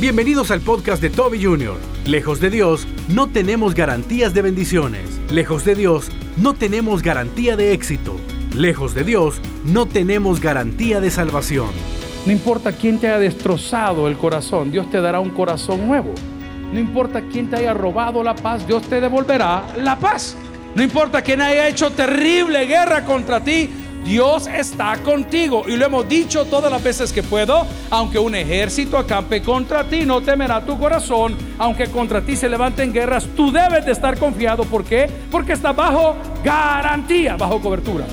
Bienvenidos 0.00 0.50
al 0.50 0.60
podcast 0.60 1.00
de 1.00 1.08
Toby 1.08 1.44
Jr. 1.44 1.76
Lejos 2.04 2.40
de 2.40 2.50
Dios, 2.50 2.84
no 3.08 3.28
tenemos 3.28 3.74
garantías 3.74 4.34
de 4.34 4.42
bendiciones. 4.42 5.20
Lejos 5.30 5.64
de 5.64 5.76
Dios, 5.76 6.10
no 6.36 6.54
tenemos 6.54 7.00
garantía 7.00 7.56
de 7.56 7.72
éxito. 7.72 8.16
Lejos 8.56 8.92
de 8.96 9.04
Dios, 9.04 9.40
no 9.64 9.86
tenemos 9.86 10.40
garantía 10.40 11.00
de 11.00 11.12
salvación. 11.12 11.68
No 12.26 12.32
importa 12.32 12.72
quién 12.72 12.98
te 12.98 13.06
haya 13.06 13.20
destrozado 13.20 14.08
el 14.08 14.16
corazón, 14.16 14.72
Dios 14.72 14.90
te 14.90 15.00
dará 15.00 15.20
un 15.20 15.30
corazón 15.30 15.86
nuevo. 15.86 16.12
No 16.72 16.80
importa 16.80 17.22
quién 17.30 17.48
te 17.48 17.54
haya 17.56 17.72
robado 17.72 18.24
la 18.24 18.34
paz, 18.34 18.66
Dios 18.66 18.82
te 18.82 19.00
devolverá 19.00 19.62
la 19.78 19.96
paz. 19.96 20.36
No 20.74 20.82
importa 20.82 21.22
quién 21.22 21.40
haya 21.40 21.68
hecho 21.68 21.92
terrible 21.92 22.66
guerra 22.66 23.04
contra 23.04 23.38
ti, 23.38 23.70
Dios 24.04 24.46
está 24.46 24.98
contigo. 25.02 25.64
Y 25.66 25.76
lo 25.76 25.86
hemos 25.86 26.06
dicho 26.06 26.44
todas 26.44 26.70
las 26.70 26.82
veces 26.82 27.12
que 27.12 27.22
puedo. 27.22 27.66
Aunque 27.90 28.18
un 28.18 28.34
ejército 28.34 28.98
acampe 28.98 29.42
contra 29.42 29.88
ti, 29.88 30.04
no 30.04 30.20
temerá 30.20 30.64
tu 30.64 30.78
corazón. 30.78 31.36
Aunque 31.58 31.86
contra 31.86 32.20
ti 32.20 32.36
se 32.36 32.48
levanten 32.48 32.92
guerras, 32.92 33.26
tú 33.34 33.50
debes 33.50 33.86
de 33.86 33.92
estar 33.92 34.18
confiado. 34.18 34.64
¿Por 34.64 34.84
qué? 34.84 35.08
Porque 35.30 35.54
está 35.54 35.72
bajo 35.72 36.16
garantía, 36.44 37.36
bajo 37.36 37.60
cobertura. 37.60 38.04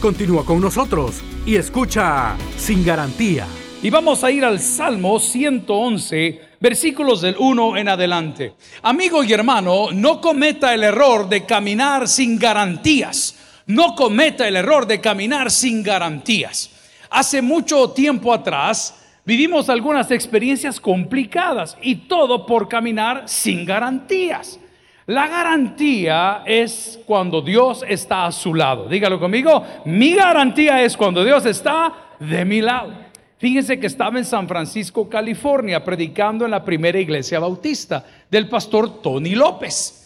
Continúa 0.00 0.44
con 0.44 0.60
nosotros 0.60 1.22
y 1.46 1.56
escucha 1.56 2.36
sin 2.58 2.84
garantía. 2.84 3.46
Y 3.82 3.88
vamos 3.88 4.22
a 4.24 4.30
ir 4.30 4.44
al 4.44 4.60
Salmo 4.60 5.18
111, 5.18 6.38
versículos 6.60 7.22
del 7.22 7.36
1 7.38 7.78
en 7.78 7.88
adelante. 7.88 8.52
Amigo 8.82 9.24
y 9.24 9.32
hermano, 9.32 9.90
no 9.90 10.20
cometa 10.20 10.74
el 10.74 10.82
error 10.82 11.30
de 11.30 11.46
caminar 11.46 12.08
sin 12.08 12.38
garantías 12.38 13.39
no 13.70 13.94
cometa 13.94 14.46
el 14.46 14.56
error 14.56 14.86
de 14.86 15.00
caminar 15.00 15.50
sin 15.50 15.82
garantías. 15.82 16.70
Hace 17.08 17.40
mucho 17.42 17.90
tiempo 17.90 18.32
atrás 18.32 18.96
vivimos 19.24 19.68
algunas 19.68 20.10
experiencias 20.10 20.80
complicadas 20.80 21.76
y 21.80 21.94
todo 21.96 22.46
por 22.46 22.68
caminar 22.68 23.24
sin 23.26 23.64
garantías. 23.64 24.58
La 25.06 25.26
garantía 25.26 26.42
es 26.46 27.00
cuando 27.04 27.42
Dios 27.42 27.84
está 27.88 28.26
a 28.26 28.32
su 28.32 28.54
lado. 28.54 28.86
Dígalo 28.86 29.18
conmigo, 29.18 29.64
mi 29.84 30.14
garantía 30.14 30.82
es 30.82 30.96
cuando 30.96 31.24
Dios 31.24 31.46
está 31.46 31.92
de 32.20 32.44
mi 32.44 32.60
lado. 32.60 32.92
Fíjense 33.38 33.80
que 33.80 33.86
estaba 33.86 34.18
en 34.18 34.24
San 34.24 34.46
Francisco, 34.46 35.08
California, 35.08 35.82
predicando 35.82 36.44
en 36.44 36.50
la 36.50 36.64
primera 36.64 37.00
iglesia 37.00 37.40
bautista 37.40 38.04
del 38.30 38.48
pastor 38.48 39.00
Tony 39.00 39.34
López. 39.34 39.99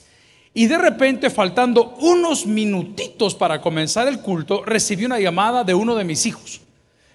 Y 0.56 0.69
de 0.69 0.78
repente, 0.78 1.30
faltando 1.30 1.97
unos 2.00 2.47
minutitos 2.47 3.34
para 3.34 3.60
comenzar 3.60 4.06
el 4.06 4.20
culto, 4.20 4.64
recibí 4.64 5.05
una 5.05 5.19
llamada 5.19 5.64
de 5.64 5.74
uno 5.74 5.97
de 5.97 6.05
mis 6.05 6.24
hijos. 6.27 6.60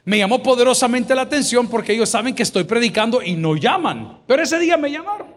Me 0.03 0.17
llamó 0.17 0.43
poderosamente 0.43 1.15
la 1.15 1.21
atención 1.21 1.67
porque 1.69 1.93
ellos 1.93 2.09
saben 2.09 2.35
que 2.35 2.43
estoy 2.43 2.65
predicando 2.65 3.23
y 3.23 3.35
no 3.35 3.55
llaman. 3.55 4.19
Pero 4.27 4.43
ese 4.43 4.59
día 4.59 4.75
me 4.75 4.91
llamaron. 4.91 5.27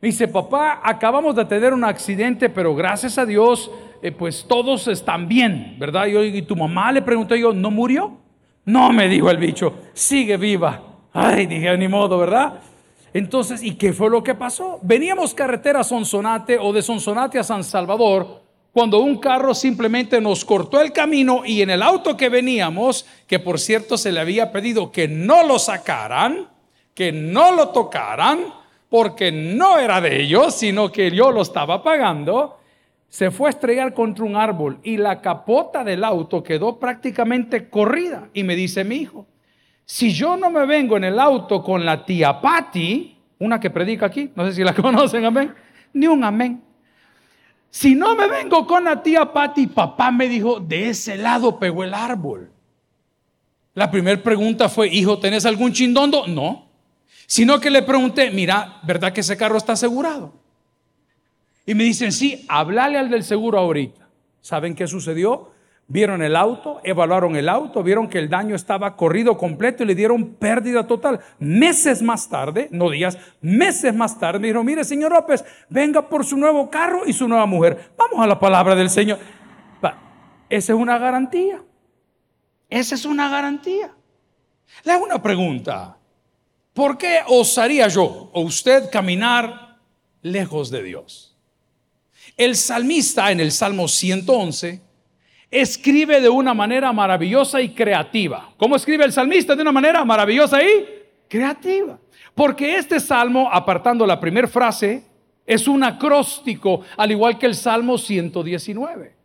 Me 0.00 0.08
dice, 0.08 0.26
papá, 0.26 0.80
acabamos 0.82 1.36
de 1.36 1.44
tener 1.44 1.72
un 1.72 1.84
accidente, 1.84 2.48
pero 2.48 2.74
gracias 2.74 3.18
a 3.18 3.26
Dios, 3.26 3.70
eh, 4.02 4.10
pues 4.10 4.44
todos 4.48 4.88
están 4.88 5.28
bien, 5.28 5.76
¿verdad? 5.78 6.06
Y, 6.06 6.16
y 6.38 6.42
tu 6.42 6.56
mamá 6.56 6.90
le 6.90 7.02
pregunté 7.02 7.38
yo, 7.38 7.52
¿no 7.52 7.70
murió? 7.70 8.18
No, 8.64 8.92
me 8.92 9.08
dijo 9.08 9.30
el 9.30 9.38
bicho, 9.38 9.74
sigue 9.92 10.36
viva. 10.36 10.82
Ay, 11.12 11.46
dije, 11.46 11.76
ni 11.78 11.88
modo, 11.88 12.18
¿verdad? 12.18 12.60
Entonces, 13.18 13.64
¿y 13.64 13.74
qué 13.74 13.92
fue 13.92 14.10
lo 14.10 14.22
que 14.22 14.36
pasó? 14.36 14.78
Veníamos 14.80 15.34
carretera 15.34 15.80
a 15.80 15.84
Sonsonate 15.84 16.56
o 16.56 16.72
de 16.72 16.82
Sonsonate 16.82 17.40
a 17.40 17.42
San 17.42 17.64
Salvador 17.64 18.42
cuando 18.72 19.00
un 19.00 19.18
carro 19.18 19.54
simplemente 19.54 20.20
nos 20.20 20.44
cortó 20.44 20.80
el 20.80 20.92
camino 20.92 21.42
y 21.44 21.62
en 21.62 21.70
el 21.70 21.82
auto 21.82 22.16
que 22.16 22.28
veníamos, 22.28 23.06
que 23.26 23.40
por 23.40 23.58
cierto 23.58 23.98
se 23.98 24.12
le 24.12 24.20
había 24.20 24.52
pedido 24.52 24.92
que 24.92 25.08
no 25.08 25.42
lo 25.42 25.58
sacaran, 25.58 26.46
que 26.94 27.10
no 27.10 27.50
lo 27.50 27.70
tocaran, 27.70 28.54
porque 28.88 29.32
no 29.32 29.80
era 29.80 30.00
de 30.00 30.22
ellos, 30.22 30.54
sino 30.54 30.92
que 30.92 31.10
yo 31.10 31.32
lo 31.32 31.42
estaba 31.42 31.82
pagando, 31.82 32.60
se 33.08 33.32
fue 33.32 33.48
a 33.48 33.50
estrellar 33.50 33.94
contra 33.94 34.24
un 34.24 34.36
árbol 34.36 34.78
y 34.84 34.96
la 34.96 35.20
capota 35.20 35.82
del 35.82 36.04
auto 36.04 36.44
quedó 36.44 36.78
prácticamente 36.78 37.68
corrida. 37.68 38.28
Y 38.32 38.44
me 38.44 38.54
dice 38.54 38.84
mi 38.84 38.94
hijo, 38.94 39.26
si 39.90 40.12
yo 40.12 40.36
no 40.36 40.50
me 40.50 40.66
vengo 40.66 40.98
en 40.98 41.04
el 41.04 41.18
auto 41.18 41.62
con 41.62 41.82
la 41.82 42.04
tía 42.04 42.42
Patty, 42.42 43.16
una 43.38 43.58
que 43.58 43.70
predica 43.70 44.04
aquí, 44.04 44.30
no 44.34 44.44
sé 44.44 44.52
si 44.52 44.62
la 44.62 44.74
conocen, 44.76 45.24
amén, 45.24 45.54
ni 45.94 46.06
un 46.06 46.22
amén. 46.22 46.62
Si 47.70 47.94
no 47.94 48.14
me 48.14 48.28
vengo 48.28 48.66
con 48.66 48.84
la 48.84 49.02
tía 49.02 49.32
Patty, 49.32 49.68
papá 49.68 50.10
me 50.10 50.28
dijo, 50.28 50.60
de 50.60 50.90
ese 50.90 51.16
lado 51.16 51.58
pegó 51.58 51.84
el 51.84 51.94
árbol. 51.94 52.50
La 53.72 53.90
primera 53.90 54.22
pregunta 54.22 54.68
fue, 54.68 54.88
hijo, 54.88 55.18
¿tenés 55.20 55.46
algún 55.46 55.72
chindondo? 55.72 56.26
No. 56.26 56.68
Sino 57.26 57.58
que 57.58 57.70
le 57.70 57.80
pregunté, 57.80 58.30
mira, 58.30 58.80
¿verdad 58.82 59.14
que 59.14 59.22
ese 59.22 59.38
carro 59.38 59.56
está 59.56 59.72
asegurado? 59.72 60.34
Y 61.64 61.74
me 61.74 61.84
dicen, 61.84 62.12
sí, 62.12 62.44
hablale 62.48 62.98
al 62.98 63.08
del 63.08 63.24
seguro 63.24 63.58
ahorita. 63.58 64.06
¿Saben 64.42 64.74
qué 64.74 64.86
sucedió? 64.86 65.50
Vieron 65.90 66.22
el 66.22 66.36
auto, 66.36 66.80
evaluaron 66.84 67.34
el 67.34 67.48
auto, 67.48 67.82
vieron 67.82 68.08
que 68.08 68.18
el 68.18 68.28
daño 68.28 68.54
estaba 68.54 68.94
corrido 68.94 69.38
completo 69.38 69.82
y 69.82 69.86
le 69.86 69.94
dieron 69.94 70.34
pérdida 70.34 70.86
total. 70.86 71.18
Meses 71.38 72.02
más 72.02 72.28
tarde, 72.28 72.68
no 72.70 72.90
días, 72.90 73.16
meses 73.40 73.94
más 73.94 74.18
tarde, 74.18 74.38
me 74.38 74.48
dijeron, 74.48 74.66
mire, 74.66 74.84
señor 74.84 75.12
López, 75.12 75.42
venga 75.70 76.06
por 76.06 76.26
su 76.26 76.36
nuevo 76.36 76.68
carro 76.68 77.06
y 77.06 77.14
su 77.14 77.26
nueva 77.26 77.46
mujer. 77.46 77.92
Vamos 77.96 78.22
a 78.22 78.26
la 78.26 78.38
palabra 78.38 78.74
del 78.74 78.90
Señor. 78.90 79.18
Esa 80.50 80.72
es 80.72 80.78
una 80.78 80.98
garantía. 80.98 81.62
Esa 82.68 82.94
es 82.94 83.04
una 83.04 83.28
garantía. 83.28 83.94
Le 84.84 84.92
hago 84.92 85.04
una 85.04 85.22
pregunta. 85.22 85.98
¿Por 86.74 86.98
qué 86.98 87.20
osaría 87.26 87.88
yo 87.88 88.30
o 88.32 88.40
usted 88.42 88.90
caminar 88.90 89.78
lejos 90.22 90.70
de 90.70 90.82
Dios? 90.82 91.36
El 92.36 92.56
salmista 92.56 93.32
en 93.32 93.40
el 93.40 93.52
Salmo 93.52 93.88
111 93.88 94.87
escribe 95.50 96.20
de 96.20 96.28
una 96.28 96.54
manera 96.54 96.92
maravillosa 96.92 97.60
y 97.60 97.70
creativa. 97.70 98.50
¿Cómo 98.56 98.76
escribe 98.76 99.04
el 99.04 99.12
salmista? 99.12 99.56
De 99.56 99.62
una 99.62 99.72
manera 99.72 100.04
maravillosa 100.04 100.62
y 100.62 100.86
creativa. 101.28 101.98
Porque 102.34 102.76
este 102.76 103.00
salmo, 103.00 103.48
apartando 103.50 104.06
la 104.06 104.20
primera 104.20 104.48
frase, 104.48 105.04
es 105.46 105.66
un 105.66 105.82
acróstico, 105.82 106.82
al 106.96 107.10
igual 107.10 107.38
que 107.38 107.46
el 107.46 107.54
Salmo 107.54 107.96
119. 107.96 109.16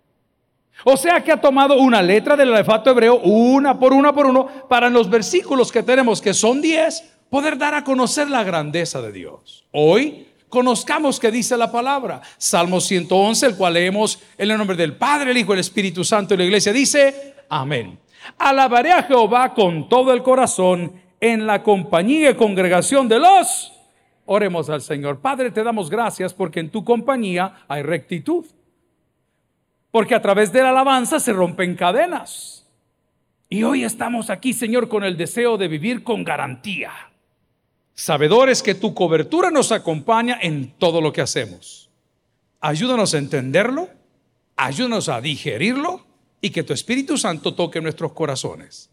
O 0.86 0.98
sea 0.98 1.24
que 1.24 1.32
ha 1.32 1.40
tomado 1.40 1.78
una 1.78 2.02
letra 2.02 2.36
del 2.36 2.54
alfabeto 2.54 2.92
hebreo, 2.92 3.20
una 3.20 3.78
por 3.78 3.94
una 3.94 4.14
por 4.14 4.26
uno, 4.26 4.48
para 4.68 4.88
en 4.88 4.94
los 4.94 5.10
versículos 5.10 5.72
que 5.72 5.84
tenemos, 5.84 6.22
que 6.22 6.34
son 6.34 6.62
10, 6.62 7.18
poder 7.30 7.58
dar 7.58 7.76
a 7.76 7.84
conocer 7.84 8.30
la 8.30 8.44
grandeza 8.44 9.02
de 9.02 9.12
Dios. 9.12 9.66
Hoy 9.72 10.28
conozcamos 10.54 11.20
que 11.20 11.32
dice 11.32 11.58
la 11.58 11.72
palabra. 11.72 12.22
Salmo 12.38 12.80
111, 12.80 13.48
el 13.48 13.58
cual 13.58 13.74
leemos 13.74 14.22
en 14.38 14.52
el 14.52 14.58
nombre 14.60 14.78
del 14.78 14.96
Padre, 14.96 15.32
el 15.32 15.38
Hijo, 15.38 15.54
el 15.54 15.60
Espíritu 15.60 16.04
Santo 16.04 16.36
y 16.36 16.38
la 16.38 16.44
iglesia, 16.44 16.72
dice, 16.72 17.34
amén. 17.50 17.98
Alabaré 18.38 18.92
a 18.92 19.02
Jehová 19.02 19.56
con 19.56 19.90
todo 19.90 20.14
el 20.14 20.22
corazón 20.22 20.94
en 21.20 21.48
la 21.48 21.64
compañía 21.64 22.30
y 22.30 22.36
congregación 22.36 23.08
de 23.08 23.18
los... 23.18 23.74
Oremos 24.26 24.70
al 24.70 24.84
Señor. 24.84 25.22
Padre, 25.22 25.50
te 25.50 25.64
damos 25.64 25.90
gracias 25.90 26.36
porque 26.36 26.60
en 26.60 26.70
tu 26.70 26.86
compañía 26.86 27.66
hay 27.68 27.82
rectitud. 27.82 28.46
Porque 29.90 30.14
a 30.14 30.22
través 30.22 30.54
de 30.54 30.62
la 30.62 30.70
alabanza 30.70 31.20
se 31.20 31.34
rompen 31.34 31.76
cadenas. 31.76 32.68
Y 33.50 33.64
hoy 33.64 33.84
estamos 33.84 34.30
aquí, 34.30 34.54
Señor, 34.54 34.88
con 34.88 35.04
el 35.04 35.18
deseo 35.18 35.58
de 35.58 35.68
vivir 35.68 36.04
con 36.04 36.24
garantía 36.24 36.92
sabedores 37.94 38.64
que 38.64 38.76
tu 38.76 38.94
cobertura 38.94 39.52
nos 39.52 39.72
acompaña 39.72 40.40
en 40.42 40.72
todo 40.78 41.02
lo 41.02 41.14
que 41.14 41.22
hacemos. 41.22 41.90
Ayúdanos 42.60 43.14
a 43.14 43.18
entenderlo, 43.18 43.90
ayúdanos 44.56 45.10
a 45.10 45.22
digerirlo 45.22 46.06
y 46.42 46.50
que 46.50 46.64
tu 46.64 46.74
Espíritu 46.74 47.18
Santo 47.18 47.54
toque 47.54 47.82
nuestros 47.82 48.14
corazones. 48.14 48.90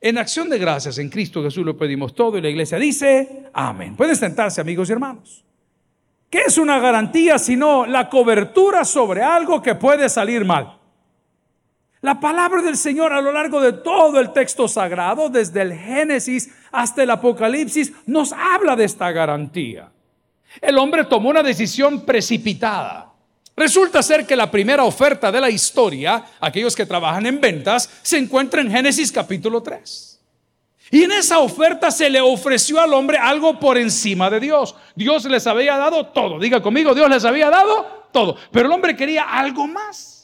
En 0.00 0.16
acción 0.16 0.48
de 0.48 0.58
gracias 0.58 0.98
en 0.98 1.10
Cristo 1.10 1.42
Jesús 1.42 1.64
lo 1.64 1.76
pedimos 1.76 2.14
todo 2.14 2.38
y 2.38 2.40
la 2.40 2.48
iglesia 2.48 2.78
dice, 2.78 3.50
amén. 3.52 3.96
Pueden 3.96 4.16
sentarse 4.16 4.60
amigos 4.60 4.88
y 4.88 4.92
hermanos. 4.92 5.44
¿Qué 6.30 6.42
es 6.46 6.58
una 6.58 6.78
garantía 6.78 7.38
sino 7.38 7.86
la 7.86 8.08
cobertura 8.08 8.84
sobre 8.84 9.22
algo 9.22 9.60
que 9.60 9.74
puede 9.74 10.08
salir 10.08 10.44
mal? 10.44 10.78
La 12.02 12.18
palabra 12.18 12.62
del 12.62 12.78
Señor 12.78 13.12
a 13.12 13.20
lo 13.20 13.30
largo 13.30 13.60
de 13.60 13.74
todo 13.74 14.20
el 14.20 14.32
texto 14.32 14.68
sagrado, 14.68 15.28
desde 15.28 15.60
el 15.60 15.74
Génesis 15.74 16.50
hasta 16.72 17.02
el 17.02 17.10
Apocalipsis, 17.10 17.92
nos 18.06 18.32
habla 18.32 18.76
de 18.76 18.84
esta 18.84 19.10
garantía. 19.12 19.90
El 20.60 20.78
hombre 20.78 21.04
tomó 21.04 21.30
una 21.30 21.42
decisión 21.42 22.04
precipitada. 22.04 23.12
Resulta 23.56 24.02
ser 24.02 24.26
que 24.26 24.36
la 24.36 24.50
primera 24.50 24.84
oferta 24.84 25.30
de 25.30 25.40
la 25.40 25.50
historia, 25.50 26.24
aquellos 26.40 26.74
que 26.74 26.86
trabajan 26.86 27.26
en 27.26 27.40
ventas, 27.40 27.90
se 28.02 28.18
encuentra 28.18 28.60
en 28.60 28.70
Génesis 28.70 29.12
capítulo 29.12 29.62
3. 29.62 30.10
Y 30.92 31.04
en 31.04 31.12
esa 31.12 31.38
oferta 31.38 31.90
se 31.90 32.10
le 32.10 32.20
ofreció 32.20 32.80
al 32.80 32.92
hombre 32.94 33.16
algo 33.16 33.60
por 33.60 33.78
encima 33.78 34.28
de 34.28 34.40
Dios. 34.40 34.74
Dios 34.96 35.24
les 35.26 35.46
había 35.46 35.76
dado 35.76 36.06
todo. 36.06 36.38
Diga 36.40 36.60
conmigo, 36.60 36.94
Dios 36.94 37.08
les 37.08 37.24
había 37.24 37.48
dado 37.48 38.08
todo. 38.12 38.36
Pero 38.50 38.66
el 38.66 38.72
hombre 38.72 38.96
quería 38.96 39.22
algo 39.22 39.68
más. 39.68 40.19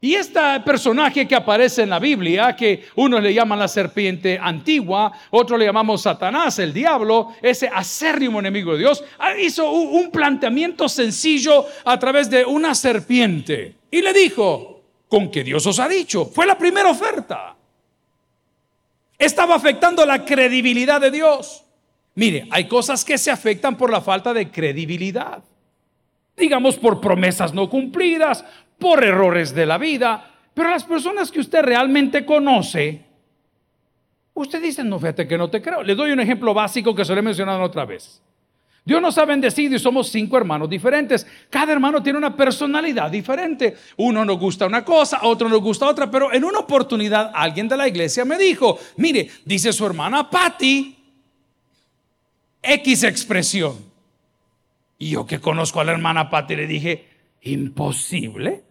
Y 0.00 0.14
este 0.14 0.40
personaje 0.64 1.26
que 1.26 1.34
aparece 1.34 1.82
en 1.82 1.90
la 1.90 1.98
Biblia, 1.98 2.54
que 2.54 2.84
uno 2.94 3.20
le 3.20 3.34
llaman 3.34 3.58
la 3.58 3.66
serpiente 3.66 4.38
antigua, 4.40 5.12
otro 5.30 5.58
le 5.58 5.64
llamamos 5.64 6.02
Satanás, 6.02 6.60
el 6.60 6.72
diablo, 6.72 7.34
ese 7.42 7.68
acérrimo 7.68 8.38
enemigo 8.38 8.72
de 8.74 8.78
Dios, 8.78 9.02
ah, 9.18 9.36
hizo 9.36 9.68
un 9.72 10.10
planteamiento 10.12 10.88
sencillo 10.88 11.66
a 11.84 11.98
través 11.98 12.30
de 12.30 12.44
una 12.44 12.76
serpiente. 12.76 13.74
Y 13.90 14.00
le 14.00 14.12
dijo, 14.12 14.78
con 15.08 15.30
que 15.30 15.42
Dios 15.42 15.66
os 15.66 15.78
ha 15.78 15.88
dicho. 15.88 16.26
Fue 16.26 16.46
la 16.46 16.56
primera 16.56 16.90
oferta. 16.90 17.56
Estaba 19.18 19.56
afectando 19.56 20.06
la 20.06 20.24
credibilidad 20.24 21.00
de 21.00 21.10
Dios. 21.10 21.64
Mire, 22.14 22.46
hay 22.50 22.68
cosas 22.68 23.04
que 23.04 23.18
se 23.18 23.30
afectan 23.30 23.76
por 23.76 23.90
la 23.90 24.00
falta 24.00 24.32
de 24.32 24.50
credibilidad. 24.50 25.42
Digamos 26.36 26.76
por 26.76 27.00
promesas 27.00 27.52
no 27.52 27.68
cumplidas, 27.68 28.44
por 28.78 29.04
errores 29.04 29.54
de 29.54 29.66
la 29.66 29.78
vida. 29.78 30.34
Pero 30.54 30.70
las 30.70 30.84
personas 30.84 31.30
que 31.30 31.40
usted 31.40 31.62
realmente 31.62 32.24
conoce, 32.24 33.04
usted 34.34 34.62
dice, 34.62 34.84
no, 34.84 34.98
fíjate 34.98 35.26
que 35.26 35.38
no 35.38 35.48
te 35.50 35.62
creo. 35.62 35.82
Le 35.82 35.94
doy 35.94 36.10
un 36.12 36.20
ejemplo 36.20 36.54
básico 36.54 36.94
que 36.94 37.04
se 37.04 37.12
lo 37.12 37.20
he 37.20 37.22
mencionado 37.22 37.62
otra 37.62 37.84
vez. 37.84 38.22
Dios 38.88 39.02
nos 39.02 39.18
ha 39.18 39.26
bendecido 39.26 39.76
y 39.76 39.78
somos 39.78 40.08
cinco 40.08 40.38
hermanos 40.38 40.70
diferentes. 40.70 41.26
Cada 41.50 41.74
hermano 41.74 42.02
tiene 42.02 42.18
una 42.18 42.34
personalidad 42.34 43.10
diferente. 43.10 43.76
Uno 43.98 44.24
nos 44.24 44.38
gusta 44.38 44.64
una 44.64 44.82
cosa, 44.82 45.20
otro 45.24 45.46
nos 45.46 45.60
gusta 45.60 45.86
otra, 45.86 46.10
pero 46.10 46.32
en 46.32 46.42
una 46.42 46.60
oportunidad 46.60 47.30
alguien 47.34 47.68
de 47.68 47.76
la 47.76 47.86
iglesia 47.86 48.24
me 48.24 48.38
dijo, 48.38 48.78
mire, 48.96 49.28
dice 49.44 49.74
su 49.74 49.84
hermana 49.84 50.30
Patty, 50.30 50.96
X 52.62 53.02
expresión. 53.02 53.76
Y 54.96 55.10
yo 55.10 55.26
que 55.26 55.38
conozco 55.38 55.80
a 55.80 55.84
la 55.84 55.92
hermana 55.92 56.30
Patty 56.30 56.56
le 56.56 56.66
dije, 56.66 57.08
imposible, 57.42 58.64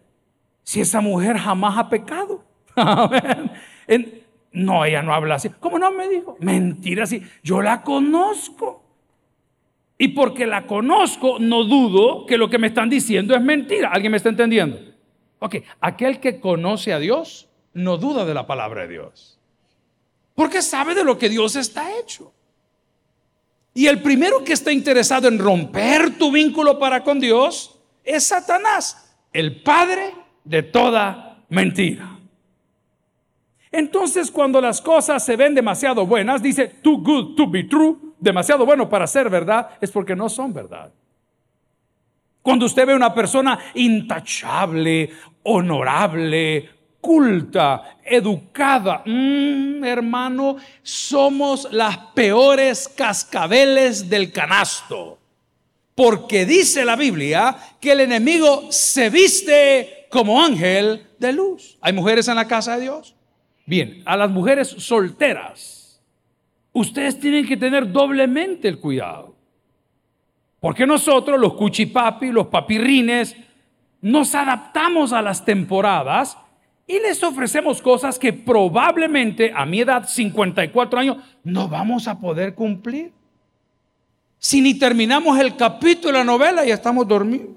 si 0.67 0.81
esa 0.81 0.99
mujer 0.99 1.37
jamás 1.37 1.77
ha 1.77 1.87
pecado. 1.87 2.43
no, 4.51 4.83
ella 4.83 5.01
no 5.01 5.13
habla 5.13 5.35
así. 5.35 5.47
¿Cómo 5.61 5.79
no 5.79 5.93
me 5.93 6.09
dijo? 6.09 6.35
Mentira, 6.41 7.05
sí. 7.05 7.21
Yo 7.41 7.61
la 7.61 7.83
conozco. 7.83 8.83
Y 9.97 10.09
porque 10.09 10.45
la 10.45 10.67
conozco, 10.67 11.37
no 11.39 11.63
dudo 11.63 12.25
que 12.25 12.37
lo 12.37 12.49
que 12.49 12.57
me 12.57 12.67
están 12.67 12.89
diciendo 12.89 13.33
es 13.33 13.41
mentira. 13.41 13.91
¿Alguien 13.93 14.11
me 14.11 14.17
está 14.17 14.27
entendiendo? 14.27 14.77
Ok, 15.39 15.55
aquel 15.79 16.19
que 16.19 16.41
conoce 16.41 16.91
a 16.91 16.99
Dios 16.99 17.47
no 17.71 17.95
duda 17.95 18.25
de 18.25 18.33
la 18.33 18.45
palabra 18.45 18.81
de 18.81 18.89
Dios. 18.89 19.39
Porque 20.35 20.61
sabe 20.61 20.95
de 20.95 21.05
lo 21.05 21.17
que 21.17 21.29
Dios 21.29 21.55
está 21.55 21.97
hecho. 21.97 22.33
Y 23.73 23.87
el 23.87 24.01
primero 24.01 24.43
que 24.43 24.51
está 24.51 24.73
interesado 24.73 25.29
en 25.29 25.39
romper 25.39 26.17
tu 26.17 26.29
vínculo 26.29 26.77
para 26.77 27.05
con 27.05 27.21
Dios 27.21 27.79
es 28.03 28.25
Satanás, 28.25 29.15
el 29.31 29.61
padre 29.61 30.26
de 30.47 30.63
toda 30.63 31.43
mentira. 31.49 32.17
Entonces 33.71 34.31
cuando 34.31 34.61
las 34.61 34.81
cosas 34.81 35.23
se 35.23 35.35
ven 35.35 35.53
demasiado 35.53 36.05
buenas, 36.05 36.41
dice, 36.41 36.67
too 36.81 36.97
good 36.99 37.35
to 37.35 37.47
be 37.47 37.65
true, 37.65 37.97
demasiado 38.17 38.65
bueno 38.65 38.89
para 38.89 39.05
ser 39.05 39.29
verdad, 39.29 39.71
es 39.81 39.91
porque 39.91 40.15
no 40.15 40.29
son 40.29 40.53
verdad. 40.53 40.91
Cuando 42.41 42.65
usted 42.65 42.87
ve 42.87 42.95
una 42.95 43.13
persona 43.13 43.59
intachable, 43.73 45.11
honorable, 45.43 46.69
culta, 47.01 47.97
educada, 48.05 49.03
mm, 49.05 49.83
hermano, 49.83 50.55
somos 50.81 51.67
las 51.71 51.97
peores 52.15 52.87
cascabeles 52.87 54.09
del 54.09 54.31
canasto. 54.31 55.17
Porque 55.93 56.45
dice 56.45 56.85
la 56.85 56.95
Biblia 56.95 57.55
que 57.81 57.91
el 57.91 58.01
enemigo 58.01 58.71
se 58.71 59.09
viste 59.09 59.96
como 60.09 60.41
ángel 60.41 61.07
de 61.19 61.33
luz. 61.33 61.77
¿Hay 61.81 61.93
mujeres 61.93 62.27
en 62.27 62.35
la 62.35 62.47
casa 62.47 62.75
de 62.75 62.83
Dios? 62.83 63.15
Bien, 63.65 64.01
a 64.05 64.15
las 64.15 64.29
mujeres 64.29 64.69
solteras, 64.69 66.01
ustedes 66.71 67.19
tienen 67.19 67.45
que 67.45 67.57
tener 67.57 67.91
doblemente 67.91 68.67
el 68.67 68.79
cuidado. 68.79 69.35
Porque 70.59 70.87
nosotros, 70.87 71.39
los 71.39 71.53
cuchipapi, 71.53 72.31
los 72.31 72.47
papirrines, 72.47 73.35
nos 74.01 74.33
adaptamos 74.35 75.11
a 75.13 75.21
las 75.21 75.43
temporadas 75.43 76.37
y 76.87 76.99
les 76.99 77.21
ofrecemos 77.21 77.81
cosas 77.81 78.17
que 78.17 78.31
probablemente 78.31 79.51
a 79.53 79.65
mi 79.65 79.81
edad, 79.81 80.07
54 80.07 80.99
años, 80.99 81.17
no 81.43 81.67
vamos 81.67 82.07
a 82.07 82.17
poder 82.19 82.55
cumplir. 82.55 83.11
Si 84.39 84.61
ni 84.61 84.75
terminamos 84.75 85.37
el 85.39 85.57
capítulo 85.57 86.13
de 86.13 86.19
la 86.19 86.23
novela, 86.23 86.63
ya 86.63 86.75
estamos 86.75 87.07
dormidos. 87.07 87.49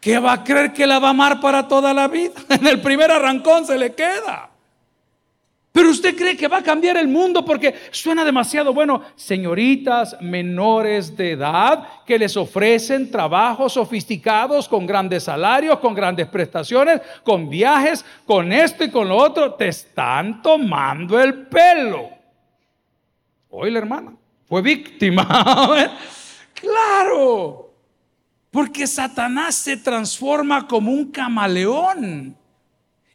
¿Qué 0.00 0.18
va 0.18 0.32
a 0.32 0.44
creer 0.44 0.72
que 0.72 0.86
la 0.86 0.98
va 0.98 1.08
a 1.08 1.10
amar 1.10 1.40
para 1.40 1.66
toda 1.66 1.92
la 1.92 2.08
vida? 2.08 2.32
En 2.48 2.66
el 2.66 2.80
primer 2.80 3.10
arrancón 3.10 3.66
se 3.66 3.78
le 3.78 3.94
queda. 3.94 4.50
Pero 5.76 5.90
usted 5.90 6.16
cree 6.16 6.38
que 6.38 6.48
va 6.48 6.56
a 6.56 6.62
cambiar 6.62 6.96
el 6.96 7.06
mundo 7.06 7.44
porque 7.44 7.74
suena 7.90 8.24
demasiado 8.24 8.72
bueno. 8.72 9.02
Señoritas 9.14 10.16
menores 10.22 11.14
de 11.14 11.32
edad 11.32 11.86
que 12.06 12.18
les 12.18 12.34
ofrecen 12.34 13.10
trabajos 13.10 13.74
sofisticados 13.74 14.68
con 14.68 14.86
grandes 14.86 15.24
salarios, 15.24 15.78
con 15.80 15.94
grandes 15.94 16.28
prestaciones, 16.28 17.02
con 17.22 17.50
viajes, 17.50 18.06
con 18.24 18.54
esto 18.54 18.84
y 18.84 18.90
con 18.90 19.06
lo 19.06 19.18
otro, 19.18 19.52
te 19.52 19.68
están 19.68 20.40
tomando 20.40 21.20
el 21.20 21.46
pelo. 21.46 22.08
Hoy 23.50 23.70
la 23.70 23.80
hermana 23.80 24.14
fue 24.48 24.62
víctima. 24.62 25.28
claro, 26.54 27.65
porque 28.56 28.86
Satanás 28.86 29.54
se 29.54 29.76
transforma 29.76 30.66
como 30.66 30.90
un 30.90 31.10
camaleón. 31.10 32.34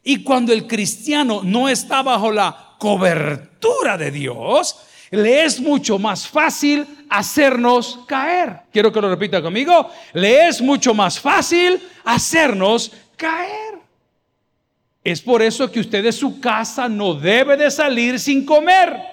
Y 0.04 0.22
cuando 0.22 0.52
el 0.52 0.68
cristiano 0.68 1.40
no 1.42 1.68
está 1.68 2.00
bajo 2.00 2.30
la 2.30 2.76
cobertura 2.78 3.98
de 3.98 4.12
Dios, 4.12 4.76
le 5.10 5.44
es 5.44 5.58
mucho 5.58 5.98
más 5.98 6.28
fácil 6.28 6.86
hacernos 7.10 7.98
caer. 8.06 8.60
Quiero 8.72 8.92
que 8.92 9.00
lo 9.00 9.10
repita 9.10 9.42
conmigo. 9.42 9.90
Le 10.12 10.46
es 10.46 10.62
mucho 10.62 10.94
más 10.94 11.18
fácil 11.18 11.82
hacernos 12.04 12.92
caer. 13.16 13.80
Es 15.02 15.20
por 15.20 15.42
eso 15.42 15.72
que 15.72 15.80
usted 15.80 16.04
de 16.04 16.12
su 16.12 16.38
casa 16.38 16.88
no 16.88 17.14
debe 17.14 17.56
de 17.56 17.68
salir 17.68 18.20
sin 18.20 18.46
comer. 18.46 19.11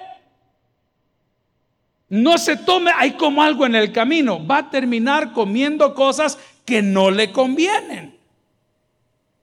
No 2.09 2.37
se 2.37 2.57
tome, 2.57 2.91
hay 2.95 3.13
como 3.13 3.43
algo 3.43 3.65
en 3.65 3.75
el 3.75 3.91
camino. 3.91 4.45
Va 4.45 4.57
a 4.57 4.69
terminar 4.69 5.31
comiendo 5.31 5.93
cosas 5.93 6.39
que 6.65 6.81
no 6.81 7.11
le 7.11 7.31
convienen. 7.31 8.17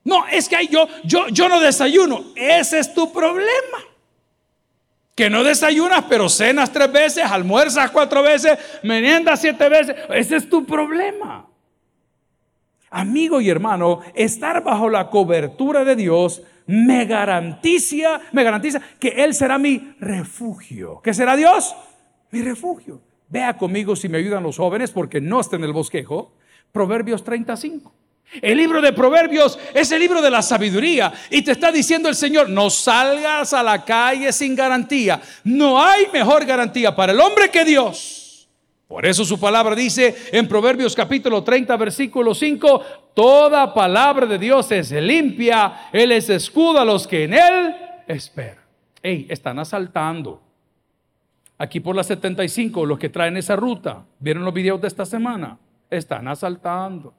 No, 0.03 0.25
es 0.27 0.47
que 0.47 0.67
yo, 0.67 0.87
yo, 1.03 1.27
yo 1.29 1.49
no 1.49 1.59
desayuno. 1.59 2.25
Ese 2.35 2.79
es 2.79 2.93
tu 2.93 3.11
problema. 3.11 3.79
Que 5.15 5.29
no 5.29 5.43
desayunas, 5.43 6.05
pero 6.07 6.29
cenas 6.29 6.71
tres 6.71 6.91
veces, 6.91 7.23
almuerzas 7.25 7.89
cuatro 7.91 8.21
veces, 8.21 8.57
meriendas 8.83 9.41
siete 9.41 9.67
veces. 9.67 9.95
Ese 10.09 10.35
es 10.35 10.49
tu 10.49 10.65
problema. 10.65 11.47
Amigo 12.89 13.41
y 13.41 13.49
hermano, 13.49 14.01
estar 14.13 14.63
bajo 14.63 14.89
la 14.89 15.09
cobertura 15.09 15.83
de 15.83 15.95
Dios 15.95 16.41
me 16.67 17.05
garantiza, 17.05 18.21
me 18.31 18.43
garantiza 18.43 18.81
que 18.99 19.09
Él 19.09 19.33
será 19.33 19.57
mi 19.57 19.95
refugio. 19.99 21.01
¿Qué 21.03 21.13
será 21.13 21.35
Dios? 21.35 21.75
Mi 22.31 22.41
refugio. 22.41 23.01
Vea 23.29 23.57
conmigo 23.57 23.95
si 23.95 24.07
me 24.09 24.17
ayudan 24.17 24.43
los 24.43 24.57
jóvenes, 24.57 24.91
porque 24.91 25.19
no 25.19 25.39
está 25.39 25.55
en 25.55 25.63
el 25.63 25.73
bosquejo. 25.73 26.33
Proverbios 26.71 27.23
35. 27.23 27.93
El 28.41 28.57
libro 28.57 28.81
de 28.81 28.91
Proverbios 28.91 29.57
es 29.73 29.91
el 29.91 29.99
libro 29.99 30.21
de 30.21 30.29
la 30.29 30.41
sabiduría 30.41 31.13
y 31.29 31.41
te 31.41 31.51
está 31.51 31.71
diciendo 31.71 32.09
el 32.09 32.15
Señor, 32.15 32.49
no 32.49 32.69
salgas 32.69 33.53
a 33.53 33.63
la 33.63 33.85
calle 33.85 34.33
sin 34.33 34.55
garantía. 34.55 35.21
No 35.45 35.81
hay 35.81 36.07
mejor 36.11 36.45
garantía 36.45 36.93
para 36.93 37.13
el 37.13 37.19
hombre 37.19 37.49
que 37.49 37.63
Dios. 37.63 38.49
Por 38.87 39.05
eso 39.05 39.25
su 39.25 39.39
palabra 39.39 39.75
dice 39.75 40.15
en 40.31 40.47
Proverbios 40.47 40.95
capítulo 40.95 41.43
30 41.43 41.75
versículo 41.77 42.33
5, 42.33 42.81
toda 43.13 43.73
palabra 43.73 44.25
de 44.25 44.37
Dios 44.37 44.71
es 44.71 44.91
limpia, 44.91 45.89
Él 45.91 46.11
es 46.11 46.29
escudo 46.29 46.79
a 46.79 46.85
los 46.85 47.07
que 47.07 47.25
en 47.25 47.33
Él 47.33 47.75
esperan. 48.07 48.63
Hey, 49.01 49.25
están 49.29 49.59
asaltando. 49.59 50.46
Aquí 51.57 51.79
por 51.79 51.95
la 51.95 52.03
75, 52.03 52.85
los 52.85 52.99
que 52.99 53.09
traen 53.09 53.35
esa 53.35 53.55
ruta, 53.55 54.05
¿vieron 54.19 54.45
los 54.45 54.53
videos 54.53 54.79
de 54.79 54.87
esta 54.87 55.05
semana? 55.05 55.57
Están 55.89 56.27
asaltando. 56.27 57.13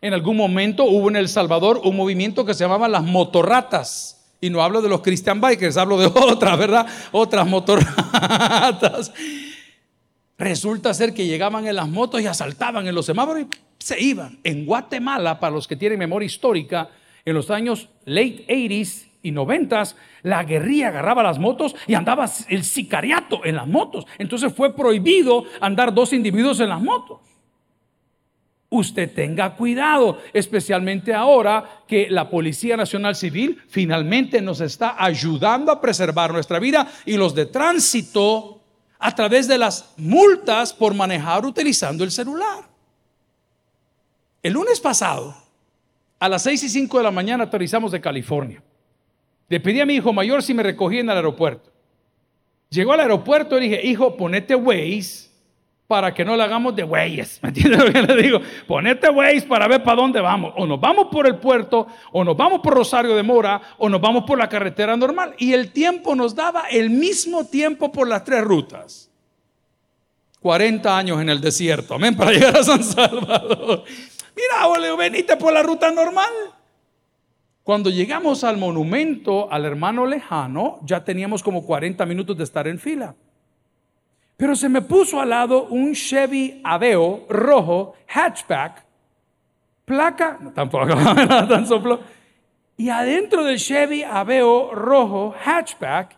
En 0.00 0.14
algún 0.14 0.36
momento 0.36 0.84
hubo 0.84 1.10
en 1.10 1.16
El 1.16 1.28
Salvador 1.28 1.80
un 1.84 1.96
movimiento 1.96 2.44
que 2.44 2.54
se 2.54 2.64
llamaba 2.64 2.88
las 2.88 3.02
motorratas. 3.02 4.16
Y 4.40 4.48
no 4.48 4.62
hablo 4.62 4.80
de 4.80 4.88
los 4.88 5.02
Christian 5.02 5.40
Bikers, 5.40 5.76
hablo 5.76 5.98
de 5.98 6.06
otras, 6.14 6.58
¿verdad? 6.58 6.86
Otras 7.12 7.46
motorratas. 7.46 9.12
Resulta 10.38 10.94
ser 10.94 11.12
que 11.12 11.26
llegaban 11.26 11.66
en 11.66 11.76
las 11.76 11.88
motos 11.88 12.22
y 12.22 12.26
asaltaban 12.26 12.86
en 12.86 12.94
los 12.94 13.04
semáforos 13.04 13.42
y 13.42 13.46
se 13.78 14.00
iban. 14.00 14.38
En 14.44 14.64
Guatemala, 14.64 15.38
para 15.40 15.54
los 15.54 15.66
que 15.66 15.76
tienen 15.76 15.98
memoria 15.98 16.24
histórica, 16.24 16.88
en 17.24 17.34
los 17.34 17.50
años 17.50 17.88
late 18.06 18.46
80s 18.48 19.09
y 19.22 19.32
90s, 19.32 19.94
la 20.22 20.44
guerrilla 20.44 20.88
agarraba 20.88 21.22
las 21.22 21.38
motos 21.38 21.74
y 21.86 21.94
andaba 21.94 22.28
el 22.48 22.64
sicariato 22.64 23.44
en 23.44 23.56
las 23.56 23.66
motos. 23.66 24.06
Entonces 24.18 24.52
fue 24.52 24.74
prohibido 24.74 25.44
andar 25.60 25.92
dos 25.92 26.12
individuos 26.12 26.60
en 26.60 26.68
las 26.68 26.80
motos. 26.80 27.18
usted 28.72 29.12
tenga 29.12 29.56
cuidado, 29.56 30.18
especialmente 30.32 31.12
ahora 31.12 31.82
que 31.88 32.08
la 32.08 32.30
Policía 32.30 32.76
Nacional 32.76 33.16
Civil 33.16 33.60
finalmente 33.68 34.40
nos 34.40 34.60
está 34.60 34.94
ayudando 34.96 35.72
a 35.72 35.80
preservar 35.80 36.32
nuestra 36.32 36.60
vida 36.60 36.86
y 37.04 37.16
los 37.16 37.34
de 37.34 37.46
tránsito 37.46 38.60
a 39.00 39.12
través 39.12 39.48
de 39.48 39.58
las 39.58 39.92
multas 39.96 40.72
por 40.72 40.94
manejar 40.94 41.44
utilizando 41.44 42.04
el 42.04 42.12
celular. 42.12 42.68
El 44.40 44.52
lunes 44.52 44.78
pasado, 44.78 45.34
a 46.20 46.28
las 46.28 46.42
6 46.44 46.62
y 46.62 46.68
5 46.68 46.98
de 46.98 47.04
la 47.04 47.10
mañana, 47.10 47.44
aterrizamos 47.44 47.90
de 47.90 48.00
California. 48.00 48.62
Le 49.50 49.58
pedí 49.58 49.80
a 49.80 49.86
mi 49.86 49.94
hijo 49.94 50.12
mayor 50.12 50.44
si 50.44 50.54
me 50.54 50.62
recogía 50.62 51.00
en 51.00 51.10
el 51.10 51.16
aeropuerto. 51.16 51.70
Llegó 52.70 52.92
al 52.92 53.00
aeropuerto 53.00 53.58
y 53.58 53.68
dije, 53.68 53.84
hijo, 53.84 54.16
ponete 54.16 54.54
Waze 54.54 55.28
para 55.88 56.14
que 56.14 56.24
no 56.24 56.36
le 56.36 56.44
hagamos 56.44 56.76
de 56.76 56.84
güeyes. 56.84 57.40
¿Me 57.42 57.48
entiendes 57.48 57.84
lo 57.84 57.92
que 57.92 58.00
le 58.00 58.22
digo? 58.22 58.40
Ponete 58.68 59.10
Waze 59.10 59.42
para 59.42 59.66
ver 59.66 59.82
para 59.82 60.00
dónde 60.00 60.20
vamos. 60.20 60.54
O 60.56 60.68
nos 60.68 60.80
vamos 60.80 61.08
por 61.10 61.26
el 61.26 61.34
puerto, 61.34 61.88
o 62.12 62.22
nos 62.22 62.36
vamos 62.36 62.60
por 62.60 62.74
Rosario 62.74 63.16
de 63.16 63.24
Mora, 63.24 63.60
o 63.78 63.88
nos 63.88 64.00
vamos 64.00 64.22
por 64.24 64.38
la 64.38 64.48
carretera 64.48 64.96
normal. 64.96 65.34
Y 65.36 65.52
el 65.52 65.72
tiempo 65.72 66.14
nos 66.14 66.36
daba 66.36 66.68
el 66.70 66.90
mismo 66.90 67.44
tiempo 67.44 67.90
por 67.90 68.06
las 68.06 68.22
tres 68.22 68.42
rutas. 68.44 69.10
40 70.40 70.96
años 70.96 71.20
en 71.20 71.28
el 71.28 71.40
desierto, 71.40 71.94
amén, 71.94 72.16
para 72.16 72.30
llegar 72.30 72.56
a 72.56 72.62
San 72.62 72.84
Salvador. 72.84 73.82
Mira, 74.36 74.66
boludo, 74.68 74.96
venite 74.96 75.36
por 75.36 75.52
la 75.52 75.64
ruta 75.64 75.90
normal. 75.90 76.30
Cuando 77.70 77.88
llegamos 77.88 78.42
al 78.42 78.56
monumento 78.56 79.46
al 79.48 79.64
hermano 79.64 80.04
lejano, 80.04 80.80
ya 80.82 81.04
teníamos 81.04 81.40
como 81.40 81.64
40 81.64 82.04
minutos 82.04 82.36
de 82.36 82.42
estar 82.42 82.66
en 82.66 82.80
fila. 82.80 83.14
Pero 84.36 84.56
se 84.56 84.68
me 84.68 84.82
puso 84.82 85.20
al 85.20 85.30
lado 85.30 85.66
un 85.66 85.94
Chevy 85.94 86.60
Aveo 86.64 87.26
rojo, 87.28 87.94
hatchback, 88.08 88.84
placa, 89.84 90.36
tampoco, 90.52 90.88
tan 91.48 91.64
soplo. 91.64 92.00
Y 92.76 92.88
adentro 92.88 93.44
del 93.44 93.60
Chevy 93.60 94.02
Aveo 94.02 94.74
rojo, 94.74 95.32
hatchback, 95.40 96.16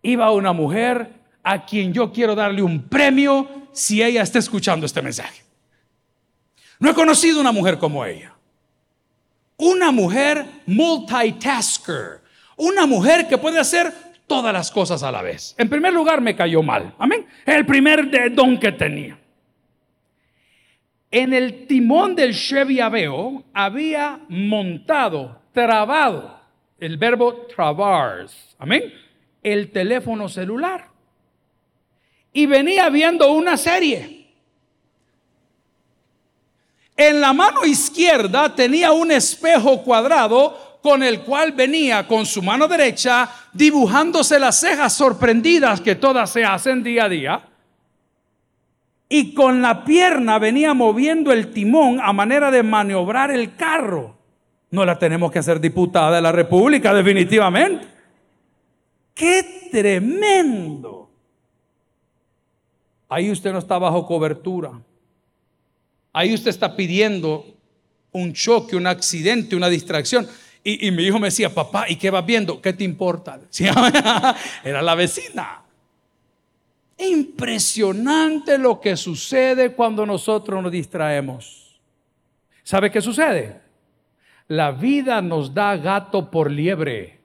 iba 0.00 0.32
una 0.32 0.54
mujer 0.54 1.12
a 1.42 1.66
quien 1.66 1.92
yo 1.92 2.10
quiero 2.10 2.34
darle 2.34 2.62
un 2.62 2.88
premio 2.88 3.46
si 3.72 4.02
ella 4.02 4.22
está 4.22 4.38
escuchando 4.38 4.86
este 4.86 5.02
mensaje. 5.02 5.42
No 6.78 6.88
he 6.88 6.94
conocido 6.94 7.42
una 7.42 7.52
mujer 7.52 7.76
como 7.76 8.06
ella. 8.06 8.37
Una 9.58 9.90
mujer 9.90 10.46
multitasker. 10.66 12.20
Una 12.56 12.86
mujer 12.86 13.26
que 13.28 13.38
puede 13.38 13.58
hacer 13.58 13.92
todas 14.26 14.52
las 14.52 14.70
cosas 14.70 15.02
a 15.02 15.10
la 15.10 15.20
vez. 15.22 15.54
En 15.58 15.68
primer 15.68 15.92
lugar, 15.92 16.20
me 16.20 16.36
cayó 16.36 16.62
mal. 16.62 16.94
Amén. 16.98 17.26
El 17.44 17.66
primer 17.66 18.32
don 18.34 18.58
que 18.58 18.72
tenía. 18.72 19.18
En 21.10 21.32
el 21.32 21.66
timón 21.66 22.14
del 22.14 22.34
Chevy 22.34 22.80
Aveo 22.80 23.44
había 23.52 24.20
montado, 24.28 25.40
trabado, 25.52 26.38
el 26.78 26.96
verbo 26.96 27.46
trabars. 27.46 28.54
Amén. 28.58 28.92
El 29.42 29.70
teléfono 29.70 30.28
celular. 30.28 30.88
Y 32.32 32.46
venía 32.46 32.90
viendo 32.90 33.32
una 33.32 33.56
serie. 33.56 34.17
En 36.98 37.20
la 37.20 37.32
mano 37.32 37.64
izquierda 37.64 38.52
tenía 38.56 38.90
un 38.90 39.12
espejo 39.12 39.84
cuadrado 39.84 40.80
con 40.82 41.04
el 41.04 41.20
cual 41.20 41.52
venía 41.52 42.08
con 42.08 42.26
su 42.26 42.42
mano 42.42 42.66
derecha 42.66 43.30
dibujándose 43.52 44.40
las 44.40 44.58
cejas 44.58 44.94
sorprendidas 44.94 45.80
que 45.80 45.94
todas 45.94 46.28
se 46.28 46.44
hacen 46.44 46.82
día 46.82 47.04
a 47.04 47.08
día. 47.08 47.42
Y 49.08 49.32
con 49.32 49.62
la 49.62 49.84
pierna 49.84 50.40
venía 50.40 50.74
moviendo 50.74 51.30
el 51.30 51.52
timón 51.52 52.00
a 52.02 52.12
manera 52.12 52.50
de 52.50 52.64
maniobrar 52.64 53.30
el 53.30 53.54
carro. 53.54 54.16
No 54.72 54.84
la 54.84 54.98
tenemos 54.98 55.30
que 55.30 55.38
hacer 55.38 55.60
diputada 55.60 56.16
de 56.16 56.22
la 56.22 56.32
República, 56.32 56.92
definitivamente. 56.92 57.86
¡Qué 59.14 59.68
tremendo! 59.70 61.10
Ahí 63.08 63.30
usted 63.30 63.52
no 63.52 63.60
está 63.60 63.78
bajo 63.78 64.04
cobertura. 64.04 64.72
Ahí 66.18 66.34
usted 66.34 66.50
está 66.50 66.74
pidiendo 66.74 67.46
un 68.10 68.32
choque, 68.32 68.74
un 68.74 68.88
accidente, 68.88 69.54
una 69.54 69.68
distracción. 69.68 70.26
Y, 70.64 70.90
mi 70.90 71.04
hijo 71.04 71.20
me 71.20 71.28
decía, 71.28 71.54
papá, 71.54 71.88
¿y 71.88 71.94
qué 71.94 72.10
vas 72.10 72.26
viendo? 72.26 72.60
¿Qué 72.60 72.72
te 72.72 72.82
importa? 72.82 73.38
Era 74.64 74.82
la 74.82 74.96
vecina. 74.96 75.62
Impresionante 76.98 78.58
lo 78.58 78.80
que 78.80 78.96
sucede 78.96 79.74
cuando 79.74 80.04
nosotros 80.04 80.60
nos 80.60 80.72
distraemos. 80.72 81.78
¿Sabe 82.64 82.90
qué 82.90 83.00
sucede? 83.00 83.60
La 84.48 84.72
vida 84.72 85.22
nos 85.22 85.54
da 85.54 85.76
gato 85.76 86.32
por 86.32 86.50
liebre 86.50 87.20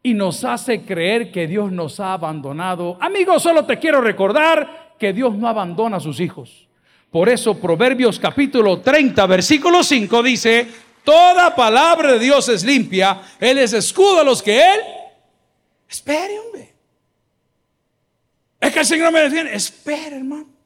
y 0.00 0.14
nos 0.14 0.44
hace 0.44 0.84
creer 0.84 1.32
que 1.32 1.48
Dios 1.48 1.72
nos 1.72 1.98
ha 1.98 2.12
abandonado. 2.12 2.96
Amigo, 3.00 3.40
solo 3.40 3.66
te 3.66 3.80
quiero 3.80 4.00
recordar 4.00 4.94
que 4.96 5.12
Dios 5.12 5.34
no 5.34 5.48
abandona 5.48 5.96
a 5.96 6.00
sus 6.00 6.20
hijos. 6.20 6.67
Por 7.10 7.28
eso 7.28 7.58
Proverbios 7.58 8.18
capítulo 8.18 8.80
30, 8.80 9.26
versículo 9.26 9.82
5 9.82 10.22
dice, 10.22 10.68
Toda 11.04 11.54
palabra 11.54 12.12
de 12.12 12.18
Dios 12.18 12.48
es 12.50 12.64
limpia. 12.64 13.22
Él 13.40 13.58
es 13.58 13.72
escudo 13.72 14.20
a 14.20 14.24
los 14.24 14.42
que 14.42 14.60
Él. 14.60 14.80
Espere, 15.88 16.38
hombre. 16.38 16.74
Es 18.60 18.72
que 18.72 18.80
el 18.80 18.86
Señor 18.86 19.12
me 19.12 19.20
defiende. 19.20 19.54
Espere, 19.54 20.16
hermano. 20.16 20.57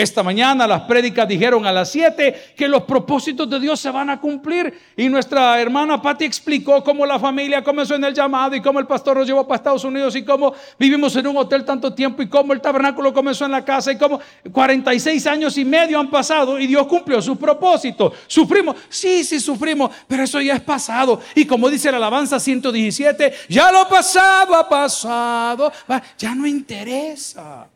Esta 0.00 0.22
mañana 0.22 0.66
las 0.66 0.80
prédicas 0.84 1.28
dijeron 1.28 1.66
a 1.66 1.72
las 1.72 1.90
7 1.90 2.54
que 2.56 2.66
los 2.66 2.84
propósitos 2.84 3.50
de 3.50 3.60
Dios 3.60 3.78
se 3.78 3.90
van 3.90 4.08
a 4.08 4.18
cumplir. 4.18 4.72
Y 4.96 5.10
nuestra 5.10 5.60
hermana 5.60 6.00
Patti 6.00 6.24
explicó 6.24 6.82
cómo 6.82 7.04
la 7.04 7.18
familia 7.18 7.62
comenzó 7.62 7.96
en 7.96 8.04
el 8.04 8.14
llamado 8.14 8.56
y 8.56 8.62
cómo 8.62 8.78
el 8.80 8.86
pastor 8.86 9.18
nos 9.18 9.26
llevó 9.26 9.46
para 9.46 9.56
Estados 9.56 9.84
Unidos 9.84 10.16
y 10.16 10.24
cómo 10.24 10.54
vivimos 10.78 11.14
en 11.16 11.26
un 11.26 11.36
hotel 11.36 11.66
tanto 11.66 11.92
tiempo 11.92 12.22
y 12.22 12.30
cómo 12.30 12.54
el 12.54 12.62
tabernáculo 12.62 13.12
comenzó 13.12 13.44
en 13.44 13.50
la 13.50 13.62
casa 13.62 13.92
y 13.92 13.98
cómo 13.98 14.20
46 14.50 15.26
años 15.26 15.58
y 15.58 15.66
medio 15.66 16.00
han 16.00 16.08
pasado 16.08 16.58
y 16.58 16.66
Dios 16.66 16.86
cumplió 16.86 17.20
su 17.20 17.36
propósito. 17.36 18.14
Sufrimos, 18.26 18.76
sí, 18.88 19.22
sí 19.22 19.38
sufrimos, 19.38 19.90
pero 20.08 20.22
eso 20.22 20.40
ya 20.40 20.54
es 20.54 20.62
pasado. 20.62 21.20
Y 21.34 21.44
como 21.44 21.68
dice 21.68 21.90
la 21.90 21.98
alabanza 21.98 22.40
117, 22.40 23.34
ya 23.50 23.70
lo 23.70 23.86
pasado 23.86 24.54
ha 24.54 24.66
pasado, 24.66 25.70
ya 26.16 26.34
no 26.34 26.46
interesa. 26.46 27.68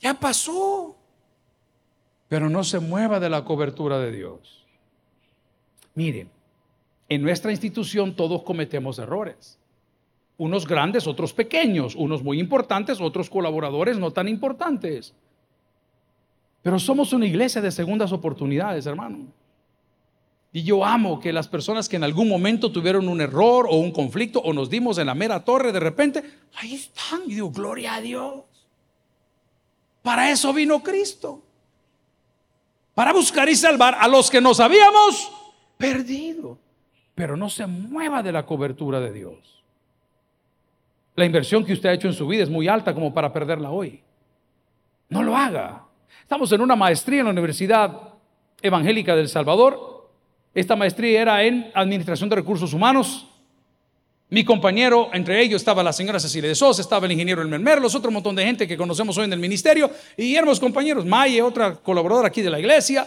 Ya 0.00 0.14
pasó. 0.14 0.96
Pero 2.28 2.48
no 2.50 2.62
se 2.64 2.78
mueva 2.78 3.20
de 3.20 3.30
la 3.30 3.44
cobertura 3.44 3.98
de 3.98 4.12
Dios. 4.12 4.66
Mire, 5.94 6.28
en 7.08 7.22
nuestra 7.22 7.50
institución 7.50 8.14
todos 8.14 8.42
cometemos 8.42 8.98
errores. 8.98 9.58
Unos 10.36 10.66
grandes, 10.66 11.06
otros 11.06 11.32
pequeños, 11.32 11.96
unos 11.96 12.22
muy 12.22 12.38
importantes, 12.38 13.00
otros 13.00 13.28
colaboradores 13.28 13.98
no 13.98 14.12
tan 14.12 14.28
importantes. 14.28 15.14
Pero 16.62 16.78
somos 16.78 17.12
una 17.12 17.26
iglesia 17.26 17.60
de 17.60 17.72
segundas 17.72 18.12
oportunidades, 18.12 18.86
hermano. 18.86 19.26
Y 20.52 20.62
yo 20.62 20.84
amo 20.84 21.20
que 21.20 21.32
las 21.32 21.48
personas 21.48 21.88
que 21.88 21.96
en 21.96 22.04
algún 22.04 22.28
momento 22.28 22.72
tuvieron 22.72 23.08
un 23.08 23.20
error 23.20 23.66
o 23.68 23.76
un 23.76 23.92
conflicto 23.92 24.40
o 24.40 24.52
nos 24.52 24.70
dimos 24.70 24.98
en 24.98 25.06
la 25.06 25.14
mera 25.14 25.44
torre, 25.44 25.72
de 25.72 25.80
repente, 25.80 26.22
ahí 26.56 26.74
están. 26.74 27.22
Y 27.26 27.34
digo, 27.34 27.50
gloria 27.50 27.96
a 27.96 28.00
Dios. 28.00 28.44
Para 30.08 30.30
eso 30.30 30.54
vino 30.54 30.82
Cristo. 30.82 31.42
Para 32.94 33.12
buscar 33.12 33.46
y 33.50 33.54
salvar 33.54 33.94
a 34.00 34.08
los 34.08 34.30
que 34.30 34.40
nos 34.40 34.58
habíamos 34.58 35.30
perdido. 35.76 36.58
Pero 37.14 37.36
no 37.36 37.50
se 37.50 37.66
mueva 37.66 38.22
de 38.22 38.32
la 38.32 38.46
cobertura 38.46 39.00
de 39.00 39.12
Dios. 39.12 39.62
La 41.14 41.26
inversión 41.26 41.62
que 41.62 41.74
usted 41.74 41.90
ha 41.90 41.92
hecho 41.92 42.08
en 42.08 42.14
su 42.14 42.26
vida 42.26 42.42
es 42.42 42.48
muy 42.48 42.68
alta 42.68 42.94
como 42.94 43.12
para 43.12 43.30
perderla 43.34 43.70
hoy. 43.70 44.02
No 45.10 45.22
lo 45.22 45.36
haga. 45.36 45.84
Estamos 46.22 46.50
en 46.52 46.62
una 46.62 46.74
maestría 46.74 47.18
en 47.20 47.26
la 47.26 47.32
Universidad 47.32 48.14
Evangélica 48.62 49.14
del 49.14 49.28
Salvador. 49.28 50.08
Esta 50.54 50.74
maestría 50.74 51.20
era 51.20 51.42
en 51.44 51.70
Administración 51.74 52.30
de 52.30 52.36
Recursos 52.36 52.72
Humanos. 52.72 53.27
Mi 54.30 54.44
compañero, 54.44 55.08
entre 55.14 55.40
ellos 55.40 55.62
estaba 55.62 55.82
la 55.82 55.92
señora 55.92 56.20
Cecilia 56.20 56.50
de 56.50 56.54
Sosa, 56.54 56.82
estaba 56.82 57.06
el 57.06 57.12
ingeniero 57.12 57.40
Elmer 57.40 57.60
Merlos, 57.60 57.94
otro 57.94 58.10
montón 58.10 58.36
de 58.36 58.44
gente 58.44 58.68
que 58.68 58.76
conocemos 58.76 59.16
hoy 59.16 59.24
en 59.24 59.32
el 59.32 59.38
ministerio, 59.38 59.90
y 60.18 60.34
éramos 60.34 60.60
compañeros, 60.60 61.06
Maye, 61.06 61.40
otra 61.40 61.74
colaboradora 61.74 62.28
aquí 62.28 62.42
de 62.42 62.50
la 62.50 62.60
iglesia. 62.60 63.06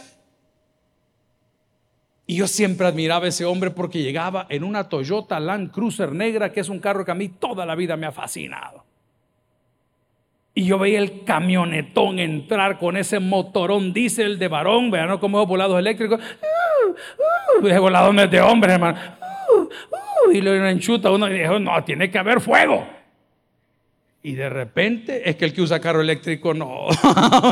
Y 2.26 2.38
yo 2.38 2.48
siempre 2.48 2.88
admiraba 2.88 3.26
a 3.26 3.30
ese 3.30 3.46
hombre 3.46 3.70
porque 3.70 4.02
llegaba 4.02 4.48
en 4.50 4.64
una 4.64 4.90
Toyota 4.90 5.40
Land 5.40 5.72
Cruiser 5.72 6.12
negra, 6.12 6.52
que 6.52 6.62
es 6.62 6.70
un 6.70 6.80
carro 6.80 7.06
que 7.06 7.12
a 7.12 7.16
mí 7.16 7.30
toda 7.30 7.66
la 7.66 7.76
vida 7.76 7.96
me 7.98 8.08
ha 8.08 8.12
fascinado. 8.12 8.84
Y 10.56 10.66
yo 10.66 10.80
veía 10.80 11.00
el 11.00 11.24
camionetón 11.24 12.20
entrar 12.20 12.80
con 12.80 12.98
ese 12.98 13.20
motorón 13.20 13.94
diésel 13.94 14.40
de 14.40 14.48
varón, 14.48 14.90
vean 14.90 15.18
cómo 15.20 15.46
volados 15.46 15.78
eléctricos. 15.78 16.20
Uh, 16.20 17.60
uh, 17.60 18.28
de 18.28 18.42
hombre, 18.42 18.74
hermano 18.74 19.21
y 20.32 20.42
lo 20.42 20.68
enchuta 20.68 21.12
uno 21.12 21.30
y 21.30 21.40
dijo, 21.40 21.60
no, 21.60 21.84
tiene 21.84 22.10
que 22.10 22.18
haber 22.18 22.42
fuego. 22.42 22.88
Y 24.24 24.34
de 24.34 24.50
repente 24.50 25.30
es 25.30 25.36
que 25.36 25.46
el 25.46 25.54
que 25.54 25.62
usa 25.62 25.80
carro 25.80 26.02
eléctrico 26.02 26.54
no, 26.54 26.88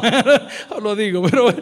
lo 0.82 0.96
digo, 0.96 1.24
pero 1.24 1.54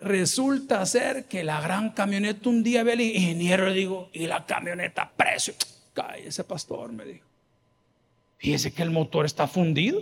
resulta 0.00 0.86
ser 0.86 1.24
que 1.24 1.42
la 1.42 1.60
gran 1.60 1.90
camioneta 1.90 2.48
un 2.48 2.62
día 2.62 2.84
ve 2.84 2.92
al 2.92 3.00
ingeniero, 3.00 3.72
digo, 3.72 4.10
y 4.12 4.26
la 4.26 4.46
camioneta 4.46 5.10
precio, 5.16 5.54
ese 6.24 6.44
pastor, 6.44 6.92
me 6.92 7.04
dijo. 7.04 7.26
Fíjese 8.38 8.72
que 8.72 8.82
el 8.82 8.90
motor 8.90 9.26
está 9.26 9.48
fundido. 9.48 10.00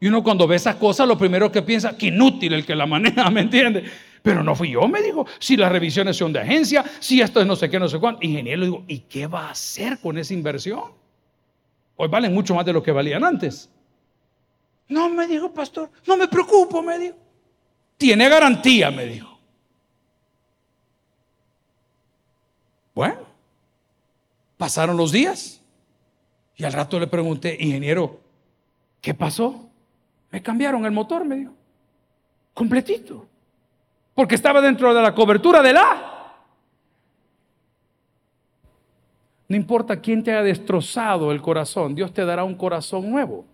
Y 0.00 0.06
uno 0.06 0.22
cuando 0.22 0.46
ve 0.46 0.54
esas 0.54 0.76
cosas, 0.76 1.08
lo 1.08 1.18
primero 1.18 1.50
que 1.50 1.62
piensa, 1.62 1.96
que 1.96 2.06
inútil 2.06 2.52
el 2.52 2.64
que 2.64 2.76
la 2.76 2.86
maneja, 2.86 3.28
¿me 3.32 3.40
entiende? 3.40 3.84
Pero 4.22 4.42
no 4.42 4.54
fui 4.54 4.70
yo, 4.70 4.86
me 4.88 5.02
dijo. 5.02 5.26
Si 5.38 5.56
las 5.56 5.70
revisiones 5.70 6.16
son 6.16 6.32
de 6.32 6.40
agencia, 6.40 6.84
si 7.00 7.20
esto 7.20 7.40
es 7.40 7.46
no 7.46 7.56
sé 7.56 7.70
qué, 7.70 7.78
no 7.78 7.88
sé 7.88 7.98
cuánto. 7.98 8.24
Ingeniero, 8.24 8.62
digo, 8.62 8.84
¿y 8.86 9.00
qué 9.00 9.26
va 9.26 9.48
a 9.48 9.50
hacer 9.50 9.98
con 10.00 10.18
esa 10.18 10.34
inversión? 10.34 10.92
Hoy 11.96 12.08
valen 12.08 12.32
mucho 12.32 12.54
más 12.54 12.64
de 12.64 12.72
lo 12.72 12.82
que 12.82 12.92
valían 12.92 13.24
antes. 13.24 13.70
No, 14.88 15.08
me 15.08 15.26
dijo, 15.26 15.52
pastor, 15.52 15.90
no 16.06 16.16
me 16.16 16.28
preocupo, 16.28 16.82
me 16.82 16.98
dijo. 16.98 17.16
Tiene 17.96 18.28
garantía, 18.28 18.90
me 18.90 19.04
dijo. 19.04 19.38
Bueno, 22.94 23.20
pasaron 24.56 24.96
los 24.96 25.12
días. 25.12 25.60
Y 26.56 26.64
al 26.64 26.72
rato 26.72 26.98
le 26.98 27.06
pregunté, 27.06 27.56
ingeniero, 27.60 28.20
¿qué 29.00 29.14
pasó? 29.14 29.68
Me 30.30 30.42
cambiaron 30.42 30.84
el 30.84 30.90
motor, 30.90 31.24
me 31.24 31.36
dijo. 31.36 31.52
Completito. 32.54 33.26
Porque 34.18 34.34
estaba 34.34 34.60
dentro 34.60 34.92
de 34.92 35.00
la 35.00 35.14
cobertura 35.14 35.62
de 35.62 35.72
la. 35.72 36.34
No 39.46 39.54
importa 39.54 40.00
quién 40.00 40.24
te 40.24 40.32
haya 40.32 40.42
destrozado 40.42 41.30
el 41.30 41.40
corazón, 41.40 41.94
Dios 41.94 42.12
te 42.12 42.24
dará 42.24 42.42
un 42.42 42.56
corazón 42.56 43.08
nuevo. 43.08 43.44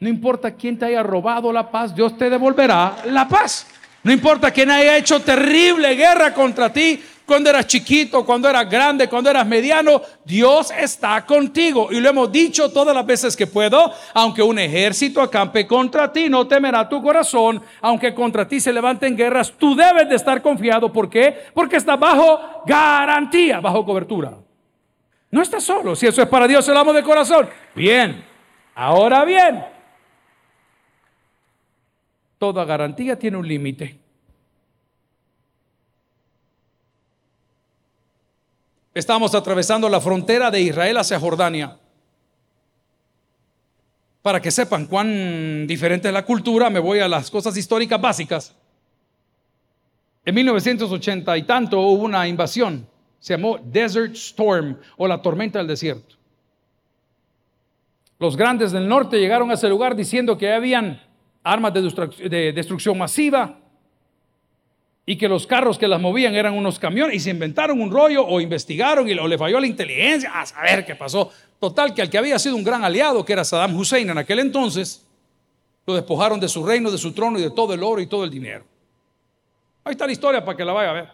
No 0.00 0.10
importa 0.10 0.50
quién 0.56 0.78
te 0.78 0.84
haya 0.84 1.02
robado 1.02 1.50
la 1.50 1.70
paz, 1.70 1.94
Dios 1.94 2.18
te 2.18 2.28
devolverá 2.28 2.98
la 3.06 3.26
paz. 3.26 3.66
No 4.02 4.12
importa 4.12 4.50
quién 4.50 4.70
haya 4.70 4.98
hecho 4.98 5.22
terrible 5.22 5.94
guerra 5.94 6.34
contra 6.34 6.70
ti, 6.70 7.02
cuando 7.26 7.48
eras 7.48 7.66
chiquito, 7.66 8.24
cuando 8.24 8.48
eras 8.48 8.68
grande, 8.68 9.08
cuando 9.08 9.30
eras 9.30 9.46
mediano, 9.46 10.02
Dios 10.24 10.70
está 10.70 11.24
contigo. 11.24 11.88
Y 11.90 12.00
lo 12.00 12.10
hemos 12.10 12.30
dicho 12.30 12.70
todas 12.70 12.94
las 12.94 13.06
veces 13.06 13.34
que 13.36 13.46
puedo, 13.46 13.92
aunque 14.12 14.42
un 14.42 14.58
ejército 14.58 15.22
acampe 15.22 15.66
contra 15.66 16.12
ti, 16.12 16.28
no 16.28 16.46
temerá 16.46 16.88
tu 16.88 17.02
corazón, 17.02 17.62
aunque 17.80 18.14
contra 18.14 18.46
ti 18.46 18.60
se 18.60 18.72
levanten 18.72 19.16
guerras, 19.16 19.52
tú 19.56 19.74
debes 19.74 20.08
de 20.08 20.16
estar 20.16 20.42
confiado. 20.42 20.92
¿Por 20.92 21.08
qué? 21.08 21.44
Porque 21.54 21.76
estás 21.76 21.98
bajo 21.98 22.62
garantía, 22.66 23.60
bajo 23.60 23.84
cobertura. 23.84 24.34
No 25.30 25.42
estás 25.42 25.64
solo, 25.64 25.96
si 25.96 26.06
eso 26.06 26.22
es 26.22 26.28
para 26.28 26.46
Dios 26.46 26.68
el 26.68 26.76
amo 26.76 26.92
de 26.92 27.02
corazón. 27.02 27.48
Bien, 27.74 28.24
ahora 28.74 29.24
bien, 29.24 29.64
toda 32.38 32.64
garantía 32.64 33.18
tiene 33.18 33.38
un 33.38 33.48
límite. 33.48 34.03
Estamos 38.94 39.34
atravesando 39.34 39.88
la 39.88 40.00
frontera 40.00 40.52
de 40.52 40.60
Israel 40.60 40.96
hacia 40.98 41.18
Jordania. 41.18 41.76
Para 44.22 44.40
que 44.40 44.52
sepan 44.52 44.86
cuán 44.86 45.66
diferente 45.66 46.06
es 46.06 46.14
la 46.14 46.24
cultura, 46.24 46.70
me 46.70 46.78
voy 46.78 47.00
a 47.00 47.08
las 47.08 47.28
cosas 47.28 47.56
históricas 47.56 48.00
básicas. 48.00 48.54
En 50.24 50.34
1980 50.36 51.36
y 51.36 51.42
tanto 51.42 51.80
hubo 51.80 52.04
una 52.04 52.26
invasión, 52.28 52.86
se 53.18 53.34
llamó 53.34 53.58
Desert 53.58 54.14
Storm 54.14 54.78
o 54.96 55.08
la 55.08 55.20
tormenta 55.20 55.58
del 55.58 55.66
desierto. 55.66 56.14
Los 58.20 58.36
grandes 58.36 58.70
del 58.70 58.88
norte 58.88 59.18
llegaron 59.18 59.50
a 59.50 59.54
ese 59.54 59.68
lugar 59.68 59.96
diciendo 59.96 60.38
que 60.38 60.52
habían 60.52 61.02
armas 61.42 61.74
de 61.74 62.52
destrucción 62.52 62.96
masiva, 62.96 63.58
y 65.06 65.16
que 65.16 65.28
los 65.28 65.46
carros 65.46 65.78
que 65.78 65.86
las 65.86 66.00
movían 66.00 66.34
eran 66.34 66.54
unos 66.54 66.78
camiones 66.78 67.16
y 67.16 67.20
se 67.20 67.30
inventaron 67.30 67.80
un 67.80 67.90
rollo 67.90 68.26
o 68.26 68.40
investigaron 68.40 69.08
y 69.08 69.14
le 69.14 69.38
falló 69.38 69.60
la 69.60 69.66
inteligencia 69.66 70.30
a 70.40 70.46
saber 70.46 70.86
qué 70.86 70.94
pasó. 70.94 71.30
Total, 71.60 71.92
que 71.94 72.02
al 72.02 72.10
que 72.10 72.18
había 72.18 72.38
sido 72.38 72.56
un 72.56 72.64
gran 72.64 72.84
aliado, 72.84 73.24
que 73.24 73.32
era 73.32 73.44
Saddam 73.44 73.76
Hussein 73.76 74.08
en 74.08 74.18
aquel 74.18 74.38
entonces, 74.38 75.06
lo 75.86 75.94
despojaron 75.94 76.40
de 76.40 76.48
su 76.48 76.64
reino, 76.64 76.90
de 76.90 76.98
su 76.98 77.12
trono 77.12 77.38
y 77.38 77.42
de 77.42 77.50
todo 77.50 77.74
el 77.74 77.82
oro 77.82 78.00
y 78.00 78.06
todo 78.06 78.24
el 78.24 78.30
dinero. 78.30 78.64
Ahí 79.84 79.92
está 79.92 80.06
la 80.06 80.12
historia 80.12 80.44
para 80.44 80.56
que 80.56 80.64
la 80.64 80.72
vaya 80.72 80.90
a 80.90 80.94
ver. 80.94 81.08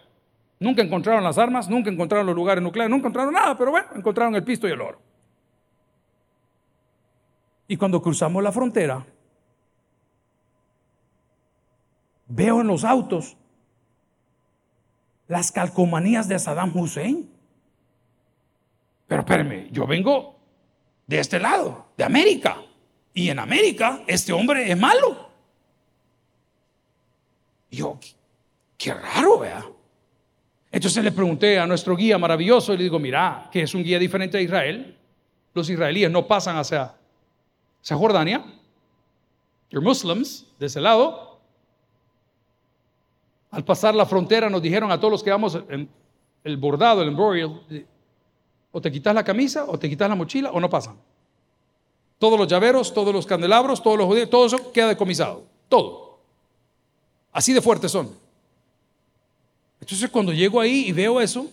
Nunca 0.59 0.81
encontraron 0.81 1.23
las 1.23 1.37
armas, 1.37 1.67
nunca 1.67 1.89
encontraron 1.89 2.25
los 2.27 2.35
lugares 2.35 2.63
nucleares, 2.63 2.89
nunca 2.89 3.07
encontraron 3.07 3.33
nada, 3.33 3.57
pero 3.57 3.71
bueno, 3.71 3.87
encontraron 3.95 4.35
el 4.35 4.43
pisto 4.43 4.67
y 4.67 4.71
el 4.71 4.79
oro. 4.79 5.01
Y 7.67 7.75
cuando 7.75 8.01
cruzamos 8.01 8.41
la 8.41 8.51
frontera, 8.51 9.05
veo 12.27 12.61
en 12.61 12.67
los 12.67 12.83
autos 12.83 13.35
las 15.31 15.49
calcomanías 15.49 16.27
de 16.27 16.37
Saddam 16.37 16.77
Hussein. 16.77 17.29
Pero 19.07 19.21
espérame, 19.21 19.69
yo 19.71 19.87
vengo 19.87 20.35
de 21.07 21.19
este 21.19 21.39
lado, 21.39 21.87
de 21.95 22.03
América. 22.03 22.57
Y 23.13 23.29
en 23.29 23.39
América 23.39 24.03
este 24.07 24.33
hombre 24.33 24.69
es 24.69 24.77
malo. 24.77 25.29
Y 27.69 27.77
yo, 27.77 27.97
qué, 28.77 28.93
raro, 28.93 29.39
vea. 29.39 29.65
Entonces 30.69 31.01
le 31.01 31.13
pregunté 31.13 31.57
a 31.57 31.65
nuestro 31.65 31.95
guía 31.95 32.17
maravilloso 32.17 32.73
y 32.73 32.77
le 32.77 32.83
digo, 32.83 32.99
mira, 32.99 33.47
que 33.53 33.61
es 33.61 33.73
un 33.73 33.85
guía 33.85 33.99
diferente 33.99 34.37
a 34.37 34.41
Israel. 34.41 34.97
Los 35.53 35.69
israelíes 35.69 36.11
no 36.11 36.27
pasan 36.27 36.57
hacia, 36.57 36.93
hacia 37.81 37.95
Jordania. 37.95 38.43
You're 39.69 39.85
Muslims, 39.85 40.45
de 40.59 40.65
ese 40.65 40.81
lado. 40.81 41.30
Al 43.51 43.65
pasar 43.65 43.93
la 43.93 44.05
frontera 44.05 44.49
nos 44.49 44.61
dijeron 44.61 44.91
a 44.91 44.97
todos 44.97 45.11
los 45.11 45.23
que 45.23 45.29
vamos 45.29 45.59
en 45.69 45.89
el 46.43 46.57
bordado, 46.57 47.01
el 47.01 47.09
embroidered, 47.09 47.85
o 48.71 48.81
te 48.81 48.91
quitas 48.91 49.13
la 49.13 49.23
camisa, 49.23 49.65
o 49.67 49.77
te 49.77 49.89
quitas 49.89 50.09
la 50.09 50.15
mochila, 50.15 50.51
o 50.51 50.59
no 50.59 50.69
pasan. 50.69 50.95
Todos 52.17 52.39
los 52.39 52.47
llaveros, 52.47 52.93
todos 52.93 53.13
los 53.13 53.25
candelabros, 53.25 53.83
todos 53.83 53.97
los 53.97 54.07
judíos, 54.07 54.29
todo 54.29 54.45
eso 54.45 54.71
queda 54.71 54.87
decomisado. 54.87 55.43
Todo. 55.67 56.19
Así 57.33 57.51
de 57.51 57.61
fuertes 57.61 57.91
son. 57.91 58.15
Entonces 59.81 60.09
cuando 60.09 60.31
llego 60.31 60.61
ahí 60.61 60.85
y 60.87 60.91
veo 60.93 61.19
eso, 61.19 61.47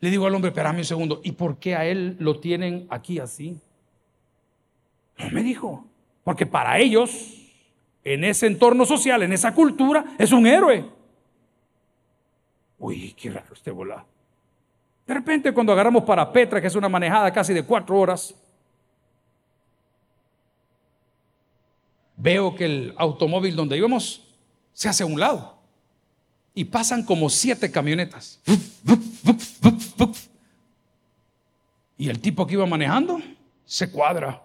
le 0.00 0.10
digo 0.10 0.26
al 0.26 0.34
hombre, 0.34 0.48
espérame 0.48 0.78
un 0.78 0.84
segundo, 0.84 1.20
¿y 1.22 1.32
por 1.32 1.58
qué 1.58 1.76
a 1.76 1.84
él 1.84 2.16
lo 2.18 2.40
tienen 2.40 2.86
aquí 2.90 3.18
así? 3.18 3.60
No 5.18 5.30
me 5.30 5.42
dijo, 5.42 5.84
porque 6.24 6.46
para 6.46 6.78
ellos 6.78 7.39
en 8.04 8.24
ese 8.24 8.46
entorno 8.46 8.84
social, 8.86 9.22
en 9.22 9.32
esa 9.32 9.54
cultura, 9.54 10.04
es 10.18 10.32
un 10.32 10.46
héroe. 10.46 10.90
Uy, 12.78 13.12
qué 13.12 13.30
raro 13.30 13.52
este 13.52 13.70
volado. 13.70 14.06
De 15.06 15.14
repente 15.14 15.52
cuando 15.52 15.72
agarramos 15.72 16.04
para 16.04 16.32
Petra, 16.32 16.60
que 16.60 16.68
es 16.68 16.74
una 16.76 16.88
manejada 16.88 17.32
casi 17.32 17.52
de 17.52 17.64
cuatro 17.64 17.98
horas, 17.98 18.34
veo 22.16 22.54
que 22.54 22.64
el 22.64 22.94
automóvil 22.96 23.56
donde 23.56 23.76
íbamos 23.76 24.26
se 24.72 24.88
hace 24.88 25.02
a 25.02 25.06
un 25.06 25.18
lado 25.18 25.58
y 26.54 26.64
pasan 26.64 27.04
como 27.04 27.28
siete 27.28 27.70
camionetas. 27.70 28.40
Y 31.98 32.08
el 32.08 32.20
tipo 32.20 32.46
que 32.46 32.54
iba 32.54 32.66
manejando 32.66 33.20
se 33.66 33.90
cuadra. 33.90 34.42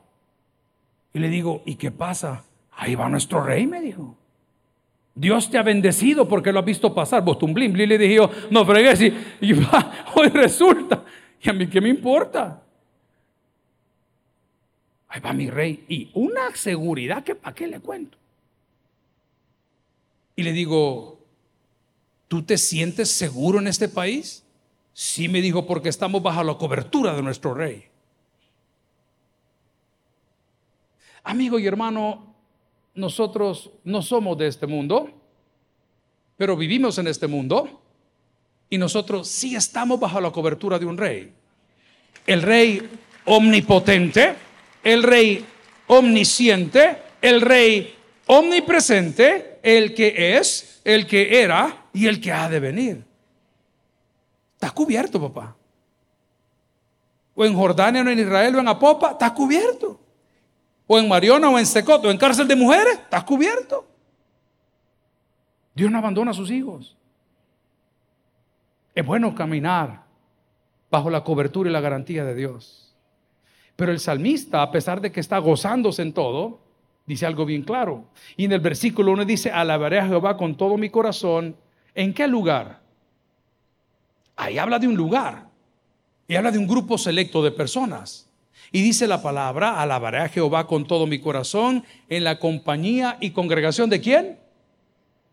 Y 1.13 1.19
le 1.19 1.29
digo, 1.29 1.61
¿y 1.65 1.75
qué 1.75 1.91
pasa? 1.91 2.43
Ahí 2.77 2.95
va 2.95 3.09
nuestro 3.09 3.43
rey, 3.43 3.65
me 3.65 3.81
dijo. 3.81 4.17
Dios 5.13 5.49
te 5.49 5.57
ha 5.57 5.63
bendecido 5.63 6.27
porque 6.27 6.51
lo 6.51 6.59
has 6.59 6.65
visto 6.65 6.93
pasar. 6.93 7.23
Vos 7.23 7.37
y 7.41 7.85
le 7.85 7.97
dije 7.97 8.15
yo, 8.15 8.29
no 8.51 8.65
fregues 8.65 9.01
y, 9.01 9.13
y 9.41 9.53
hoy 10.15 10.27
resulta. 10.27 11.03
¿Y 11.41 11.49
a 11.49 11.53
mí 11.53 11.67
qué 11.67 11.79
me 11.79 11.89
importa? 11.89 12.61
Ahí 15.07 15.21
va 15.21 15.31
mi 15.31 15.49
rey. 15.49 15.85
Y 15.87 16.11
una 16.13 16.53
seguridad 16.53 17.23
que 17.23 17.35
para 17.35 17.55
qué 17.55 17.67
le 17.67 17.79
cuento. 17.79 18.17
Y 20.35 20.43
le 20.43 20.51
digo, 20.51 21.19
¿tú 22.27 22.43
te 22.43 22.57
sientes 22.57 23.09
seguro 23.09 23.59
en 23.59 23.67
este 23.67 23.87
país? 23.87 24.43
Sí, 24.91 25.29
me 25.29 25.41
dijo, 25.41 25.65
porque 25.65 25.87
estamos 25.87 26.21
bajo 26.21 26.43
la 26.43 26.57
cobertura 26.57 27.13
de 27.13 27.21
nuestro 27.21 27.53
rey. 27.53 27.85
Amigo 31.23 31.57
y 31.57 31.65
hermano, 31.65 32.34
nosotros 32.95 33.71
no 33.83 34.01
somos 34.01 34.37
de 34.37 34.47
este 34.47 34.65
mundo, 34.65 35.09
pero 36.37 36.55
vivimos 36.55 36.97
en 36.97 37.07
este 37.07 37.27
mundo 37.27 37.81
y 38.69 38.77
nosotros 38.77 39.27
sí 39.27 39.55
estamos 39.55 39.99
bajo 39.99 40.19
la 40.19 40.31
cobertura 40.31 40.79
de 40.79 40.85
un 40.85 40.97
rey. 40.97 41.31
El 42.25 42.41
rey 42.41 42.89
omnipotente, 43.25 44.35
el 44.83 45.03
rey 45.03 45.45
omnisciente, 45.87 46.97
el 47.21 47.41
rey 47.41 47.95
omnipresente, 48.27 49.59
el 49.61 49.93
que 49.93 50.37
es, 50.37 50.81
el 50.83 51.05
que 51.05 51.41
era 51.41 51.87
y 51.93 52.07
el 52.07 52.19
que 52.19 52.31
ha 52.31 52.49
de 52.49 52.59
venir. 52.59 53.03
Está 54.53 54.71
cubierto, 54.71 55.21
papá. 55.21 55.55
O 57.35 57.45
en 57.45 57.53
Jordania, 57.53 58.01
o 58.01 58.09
en 58.09 58.19
Israel, 58.19 58.55
o 58.55 58.59
en 58.59 58.67
Apopa, 58.67 59.11
está 59.11 59.33
cubierto. 59.33 59.99
O 60.87 60.99
en 60.99 61.07
Mariona 61.07 61.49
o 61.49 61.57
en 61.57 61.65
Secoto, 61.65 62.07
o 62.07 62.11
en 62.11 62.17
cárcel 62.17 62.47
de 62.47 62.55
mujeres, 62.55 62.99
estás 62.99 63.23
cubierto. 63.23 63.87
Dios 65.73 65.91
no 65.91 65.97
abandona 65.97 66.31
a 66.31 66.33
sus 66.33 66.51
hijos. 66.51 66.95
Es 68.93 69.05
bueno 69.05 69.35
caminar 69.35 70.03
bajo 70.89 71.09
la 71.09 71.23
cobertura 71.23 71.69
y 71.69 71.73
la 71.73 71.81
garantía 71.81 72.23
de 72.23 72.35
Dios. 72.35 72.95
Pero 73.75 73.91
el 73.91 73.99
salmista, 73.99 74.61
a 74.61 74.71
pesar 74.71 75.01
de 75.01 75.11
que 75.11 75.19
está 75.19 75.37
gozándose 75.39 76.01
en 76.01 76.13
todo, 76.13 76.61
dice 77.05 77.25
algo 77.25 77.45
bien 77.45 77.63
claro. 77.63 78.05
Y 78.37 78.45
en 78.45 78.53
el 78.53 78.61
versículo 78.61 79.11
1 79.11 79.25
dice, 79.25 79.51
alabaré 79.51 79.99
a 79.99 80.07
Jehová 80.07 80.37
con 80.37 80.55
todo 80.55 80.77
mi 80.77 80.89
corazón. 80.89 81.57
¿En 81.93 82.13
qué 82.13 82.27
lugar? 82.27 82.79
Ahí 84.37 84.57
habla 84.57 84.79
de 84.79 84.87
un 84.87 84.95
lugar. 84.95 85.49
Y 86.27 86.35
habla 86.35 86.51
de 86.51 86.57
un 86.57 86.67
grupo 86.67 86.97
selecto 86.97 87.43
de 87.43 87.51
personas. 87.51 88.29
Y 88.71 88.81
dice 88.81 89.07
la 89.07 89.21
palabra, 89.21 89.81
alabaré 89.81 90.19
a 90.19 90.29
Jehová 90.29 90.67
con 90.67 90.85
todo 90.85 91.07
mi 91.07 91.19
corazón 91.19 91.83
en 92.09 92.23
la 92.23 92.39
compañía 92.39 93.17
y 93.19 93.31
congregación 93.31 93.89
de 93.89 94.01
quién? 94.01 94.39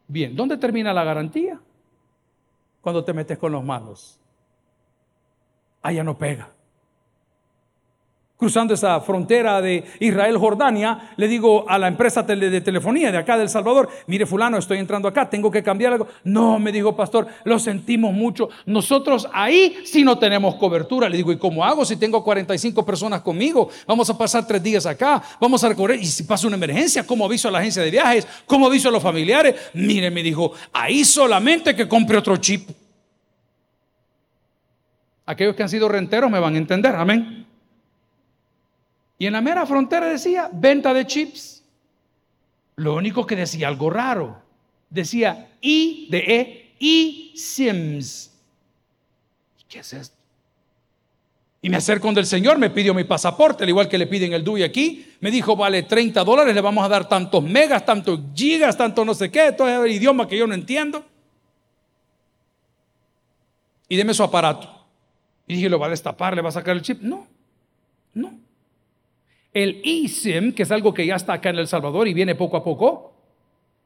Bien, 0.08 0.36
¿dónde 0.36 0.56
termina 0.56 0.92
la 0.92 1.04
garantía? 1.04 1.60
Cuando 2.80 3.04
te 3.04 3.12
metes 3.12 3.38
con 3.38 3.52
los 3.52 3.64
malos. 3.64 4.18
Allá 5.82 6.04
no 6.04 6.16
pega 6.16 6.50
cruzando 8.42 8.74
esa 8.74 9.00
frontera 9.00 9.62
de 9.62 9.84
Israel-Jordania, 10.00 11.12
le 11.16 11.28
digo 11.28 11.64
a 11.68 11.78
la 11.78 11.86
empresa 11.86 12.24
de 12.24 12.60
telefonía 12.60 13.12
de 13.12 13.18
acá 13.18 13.38
del 13.38 13.48
Salvador, 13.48 13.88
mire 14.08 14.26
fulano, 14.26 14.58
estoy 14.58 14.78
entrando 14.78 15.06
acá, 15.06 15.30
tengo 15.30 15.48
que 15.48 15.62
cambiar 15.62 15.92
algo. 15.92 16.08
No, 16.24 16.58
me 16.58 16.72
dijo 16.72 16.96
pastor, 16.96 17.28
lo 17.44 17.60
sentimos 17.60 18.12
mucho. 18.12 18.48
Nosotros 18.66 19.28
ahí 19.32 19.76
sí 19.84 20.02
no 20.02 20.18
tenemos 20.18 20.56
cobertura. 20.56 21.08
Le 21.08 21.18
digo, 21.18 21.30
¿y 21.30 21.38
cómo 21.38 21.64
hago 21.64 21.84
si 21.84 21.94
tengo 21.94 22.24
45 22.24 22.84
personas 22.84 23.20
conmigo? 23.20 23.68
Vamos 23.86 24.10
a 24.10 24.18
pasar 24.18 24.44
tres 24.44 24.60
días 24.60 24.86
acá, 24.86 25.22
vamos 25.40 25.62
a 25.62 25.68
recorrer. 25.68 26.00
Y 26.00 26.06
si 26.06 26.24
pasa 26.24 26.48
una 26.48 26.56
emergencia, 26.56 27.06
¿cómo 27.06 27.24
aviso 27.24 27.46
a 27.46 27.52
la 27.52 27.60
agencia 27.60 27.80
de 27.80 27.92
viajes? 27.92 28.26
¿Cómo 28.44 28.66
aviso 28.66 28.88
a 28.88 28.90
los 28.90 29.04
familiares? 29.04 29.54
Mire, 29.74 30.10
me 30.10 30.20
dijo, 30.20 30.50
ahí 30.72 31.04
solamente 31.04 31.76
que 31.76 31.86
compre 31.86 32.18
otro 32.18 32.36
chip. 32.38 32.68
Aquellos 35.26 35.54
que 35.54 35.62
han 35.62 35.68
sido 35.68 35.88
renteros 35.88 36.28
me 36.28 36.40
van 36.40 36.56
a 36.56 36.58
entender, 36.58 36.96
amén. 36.96 37.41
Y 39.22 39.26
en 39.28 39.34
la 39.34 39.40
mera 39.40 39.64
frontera 39.66 40.08
decía 40.08 40.50
venta 40.52 40.92
de 40.92 41.06
chips. 41.06 41.62
Lo 42.74 42.96
único 42.96 43.24
que 43.24 43.36
decía 43.36 43.68
algo 43.68 43.88
raro. 43.88 44.42
Decía 44.90 45.48
I 45.60 46.08
de 46.10 46.18
E, 46.18 46.74
I 46.80 47.32
Sims. 47.36 48.32
¿Qué 49.68 49.78
es 49.78 49.92
esto? 49.92 50.16
Y 51.60 51.70
me 51.70 51.76
acerco 51.76 52.08
donde 52.08 52.20
el 52.20 52.26
Señor, 52.26 52.58
me 52.58 52.70
pidió 52.70 52.94
mi 52.94 53.04
pasaporte, 53.04 53.62
al 53.62 53.68
igual 53.68 53.88
que 53.88 53.96
le 53.96 54.08
piden 54.08 54.32
el 54.32 54.42
DUI 54.42 54.64
aquí. 54.64 55.06
Me 55.20 55.30
dijo, 55.30 55.54
vale 55.54 55.84
30 55.84 56.24
dólares, 56.24 56.52
le 56.52 56.60
vamos 56.60 56.84
a 56.84 56.88
dar 56.88 57.08
tantos 57.08 57.44
megas, 57.44 57.86
tantos 57.86 58.18
gigas, 58.34 58.76
tanto 58.76 59.04
no 59.04 59.14
sé 59.14 59.30
qué, 59.30 59.52
todo 59.52 59.84
el 59.84 59.92
idioma 59.92 60.26
que 60.26 60.36
yo 60.36 60.48
no 60.48 60.54
entiendo. 60.54 61.06
Y 63.88 63.94
deme 63.94 64.14
su 64.14 64.24
aparato. 64.24 64.84
Y 65.46 65.54
dije, 65.54 65.68
¿lo 65.68 65.78
va 65.78 65.86
a 65.86 65.90
destapar? 65.90 66.34
¿Le 66.34 66.42
va 66.42 66.48
a 66.48 66.52
sacar 66.52 66.74
el 66.74 66.82
chip? 66.82 67.00
No, 67.02 67.28
no. 68.14 68.41
El 69.52 69.82
eSIM, 69.84 70.52
que 70.52 70.62
es 70.62 70.70
algo 70.70 70.94
que 70.94 71.06
ya 71.06 71.16
está 71.16 71.34
acá 71.34 71.50
en 71.50 71.58
El 71.58 71.68
Salvador 71.68 72.08
y 72.08 72.14
viene 72.14 72.34
poco 72.34 72.56
a 72.56 72.64
poco, 72.64 73.12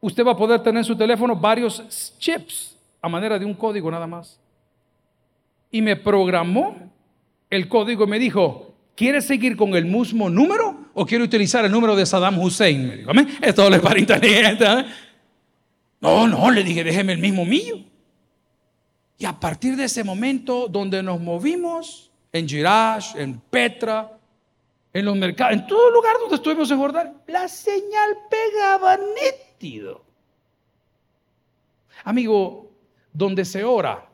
usted 0.00 0.24
va 0.24 0.33
a 0.33 0.37
poder 0.37 0.62
tener 0.62 0.79
en 0.79 0.85
su 0.85 0.96
teléfono 0.96 1.35
varios 1.35 2.16
chips 2.18 2.76
a 3.02 3.09
manera 3.09 3.38
de 3.38 3.44
un 3.44 3.55
código 3.55 3.90
nada 3.90 4.07
más. 4.07 4.38
Y 5.70 5.83
me 5.83 5.96
programó 5.96 6.76
el 7.50 7.68
código 7.68 8.05
y 8.05 8.07
me 8.07 8.18
dijo, 8.18 8.74
¿quieres 8.94 9.26
seguir 9.26 9.57
con 9.57 9.74
el 9.74 9.85
mismo 9.85 10.31
número 10.31 10.87
o 10.94 11.05
quiere 11.05 11.24
utilizar 11.24 11.64
el 11.64 11.72
número 11.72 11.96
de 11.96 12.07
Saddam 12.07 12.38
Hussein? 12.38 12.87
Me 12.87 12.96
dijo, 12.96 13.12
esto 13.42 13.68
le 13.68 13.81
para 13.81 13.98
inteligente. 13.98 14.64
¿eh? 14.64 14.87
No, 16.00 16.29
no, 16.29 16.50
le 16.50 16.62
dije, 16.62 16.85
déjeme 16.85 17.12
el 17.12 17.18
mismo 17.18 17.44
mío. 17.44 17.81
Y 19.18 19.24
a 19.24 19.33
partir 19.33 19.76
de 19.76 19.85
ese 19.85 20.05
momento 20.05 20.68
donde 20.68 21.02
nos 21.02 21.20
movimos, 21.20 22.11
en 22.33 22.48
Girash, 22.48 23.16
en 23.16 23.40
Petra, 23.40 24.15
en 24.98 25.04
los 25.04 25.14
mercados, 25.14 25.52
en 25.52 25.66
todo 25.66 25.90
lugar 25.90 26.16
donde 26.20 26.37
estuvimos 26.37 26.70
en 26.70 26.78
Jordán, 26.78 27.22
la 27.26 27.48
señal 27.48 28.16
pegaba 28.30 28.96
nítido. 28.96 30.02
Amigo, 32.02 32.70
donde 33.12 33.44
se 33.44 33.62
ora, 33.62 34.09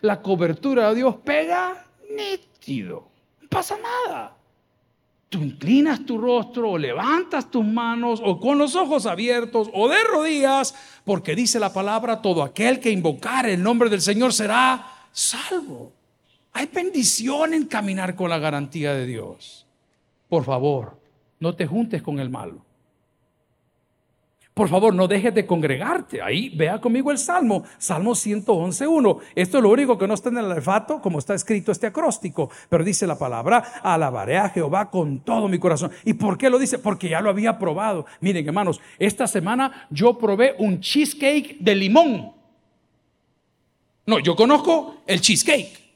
la 0.00 0.22
cobertura 0.22 0.90
de 0.90 0.94
Dios 0.94 1.16
pega 1.24 1.84
nítido. 2.08 3.08
No 3.40 3.48
pasa 3.48 3.76
nada. 3.78 4.36
Tú 5.28 5.38
inclinas 5.38 6.06
tu 6.06 6.18
rostro 6.18 6.70
o 6.70 6.78
levantas 6.78 7.50
tus 7.50 7.64
manos 7.64 8.22
o 8.24 8.38
con 8.38 8.58
los 8.58 8.76
ojos 8.76 9.06
abiertos 9.06 9.68
o 9.74 9.88
de 9.88 10.04
rodillas, 10.04 10.72
porque 11.04 11.34
dice 11.34 11.58
la 11.58 11.72
palabra, 11.72 12.22
todo 12.22 12.44
aquel 12.44 12.78
que 12.78 12.90
invocar 12.90 13.46
el 13.46 13.60
nombre 13.60 13.90
del 13.90 14.02
Señor 14.02 14.32
será 14.32 14.86
salvo. 15.10 15.97
Hay 16.58 16.66
bendición 16.66 17.54
en 17.54 17.66
caminar 17.66 18.16
con 18.16 18.30
la 18.30 18.40
garantía 18.40 18.92
de 18.92 19.06
Dios. 19.06 19.64
Por 20.28 20.42
favor, 20.42 20.98
no 21.38 21.54
te 21.54 21.68
juntes 21.68 22.02
con 22.02 22.18
el 22.18 22.30
malo. 22.30 22.64
Por 24.54 24.68
favor, 24.68 24.92
no 24.92 25.06
dejes 25.06 25.32
de 25.32 25.46
congregarte. 25.46 26.20
Ahí 26.20 26.48
vea 26.48 26.80
conmigo 26.80 27.12
el 27.12 27.18
Salmo, 27.18 27.62
Salmo 27.78 28.10
111.1. 28.10 29.20
Esto 29.36 29.58
es 29.58 29.62
lo 29.62 29.70
único 29.70 29.96
que 29.96 30.08
no 30.08 30.14
está 30.14 30.30
en 30.30 30.38
el 30.38 30.50
alfato, 30.50 31.00
como 31.00 31.20
está 31.20 31.32
escrito 31.34 31.70
este 31.70 31.86
acróstico. 31.86 32.50
Pero 32.68 32.82
dice 32.82 33.06
la 33.06 33.16
palabra, 33.16 33.58
alabaré 33.84 34.38
a 34.38 34.48
Jehová 34.48 34.90
con 34.90 35.20
todo 35.20 35.46
mi 35.46 35.60
corazón. 35.60 35.92
¿Y 36.04 36.14
por 36.14 36.36
qué 36.36 36.50
lo 36.50 36.58
dice? 36.58 36.80
Porque 36.80 37.08
ya 37.08 37.20
lo 37.20 37.30
había 37.30 37.56
probado. 37.56 38.04
Miren, 38.20 38.44
hermanos, 38.44 38.80
esta 38.98 39.28
semana 39.28 39.86
yo 39.90 40.18
probé 40.18 40.56
un 40.58 40.80
cheesecake 40.80 41.58
de 41.60 41.76
limón. 41.76 42.32
No, 44.06 44.18
yo 44.18 44.34
conozco 44.34 44.96
el 45.06 45.20
cheesecake. 45.20 45.87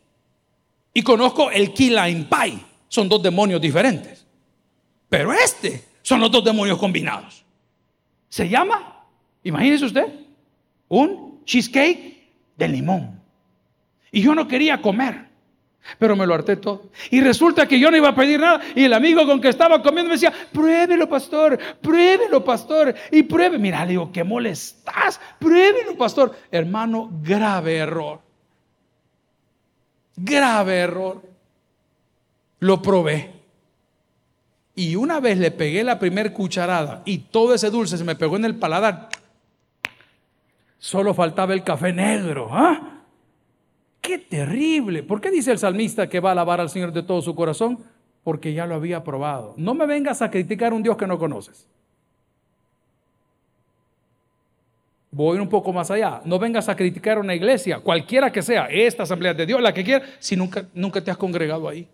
Y 0.95 1.03
conozco 1.03 1.51
el 1.51 1.73
lime 1.77 2.27
pie. 2.29 2.59
Son 2.89 3.09
dos 3.09 3.23
demonios 3.23 3.61
diferentes. 3.61 4.27
Pero 5.09 5.33
este 5.33 5.85
son 6.03 6.21
los 6.21 6.31
dos 6.31 6.45
demonios 6.45 6.79
combinados. 6.79 7.45
Se 8.29 8.49
llama, 8.49 9.05
imagínese 9.43 9.87
usted, 9.87 10.07
un 10.89 11.43
cheesecake 11.45 12.31
de 12.57 12.69
limón. 12.69 13.21
Y 14.11 14.23
yo 14.23 14.35
no 14.35 14.47
quería 14.47 14.81
comer, 14.81 15.27
pero 15.99 16.17
me 16.17 16.27
lo 16.27 16.35
harté 16.35 16.57
todo. 16.57 16.91
Y 17.11 17.21
resulta 17.21 17.67
que 17.67 17.79
yo 17.79 17.91
no 17.91 17.97
iba 17.97 18.09
a 18.09 18.15
pedir 18.15 18.41
nada. 18.41 18.61
Y 18.75 18.85
el 18.85 18.93
amigo 18.93 19.27
con 19.27 19.41
que 19.41 19.49
estaba 19.49 19.83
comiendo 19.83 20.09
me 20.09 20.17
decía, 20.17 20.33
pruébelo, 20.53 21.09
pastor, 21.09 21.59
pruébelo, 21.81 22.45
pastor. 22.45 22.95
Y 23.11 23.23
pruebe. 23.23 23.59
Mira, 23.59 23.85
le 23.85 23.93
digo, 23.93 24.11
¿qué 24.13 24.25
molestas? 24.25 25.21
Pruébelo, 25.39 25.97
pastor. 25.97 26.37
Hermano, 26.51 27.11
grave 27.23 27.77
error. 27.77 28.21
Grave 30.17 30.79
error. 30.79 31.23
Lo 32.61 32.81
probé. 32.81 33.33
Y 34.75 34.97
una 34.97 35.21
vez 35.21 35.39
le 35.39 35.51
pegué 35.51 35.85
la 35.85 35.99
primer 35.99 36.33
cucharada 36.33 37.03
y 37.05 37.19
todo 37.19 37.55
ese 37.55 37.71
dulce 37.71 37.99
se 37.99 38.05
me 38.05 38.17
pegó 38.17 38.37
en 38.37 38.45
el 38.45 38.57
paladar. 38.57 39.09
Solo 40.79 41.15
faltaba 41.15 41.53
el 41.53 41.63
café 41.63 41.93
negro. 41.93 42.49
¿ah? 42.51 43.03
¡Qué 44.01 44.19
terrible! 44.19 45.03
¿Por 45.03 45.21
qué 45.21 45.31
dice 45.31 45.53
el 45.53 45.59
salmista 45.59 46.09
que 46.09 46.21
va 46.21 46.31
a 46.31 46.33
alabar 46.33 46.61
al 46.61 46.71
Señor 46.71 46.93
de 46.93 47.03
todo 47.03 47.23
su 47.23 47.35
corazón? 47.35 47.79
Porque 48.25 48.55
ya 48.55 48.67
lo 48.67 48.75
había 48.75 49.05
probado. 49.05 49.55
No 49.57 49.75
me 49.75 49.87
vengas 49.87 50.23
a 50.23 50.31
criticar 50.31 50.73
a 50.73 50.75
un 50.75 50.83
Dios 50.83 50.97
que 50.97 51.07
no 51.07 51.19
conoces. 51.19 51.69
Voy 55.15 55.39
un 55.39 55.49
poco 55.49 55.75
más 55.75 55.91
allá. 55.91 56.23
No 56.25 56.39
vengas 56.39 56.71
a 56.71 56.75
criticar 56.75 57.19
una 57.19 57.35
iglesia, 57.35 57.81
cualquiera 57.81 58.33
que 58.33 58.41
sea, 58.41 58.67
esta 58.67 59.03
asamblea 59.03 59.35
de 59.35 59.45
Dios, 59.45 59.61
la 59.61 59.75
que 59.75 59.85
quiera, 59.85 60.05
si 60.19 60.37
nunca, 60.37 60.65
nunca 60.73 61.05
te 61.05 61.11
has 61.11 61.19
congregado 61.19 61.69
ahí. 61.69 61.87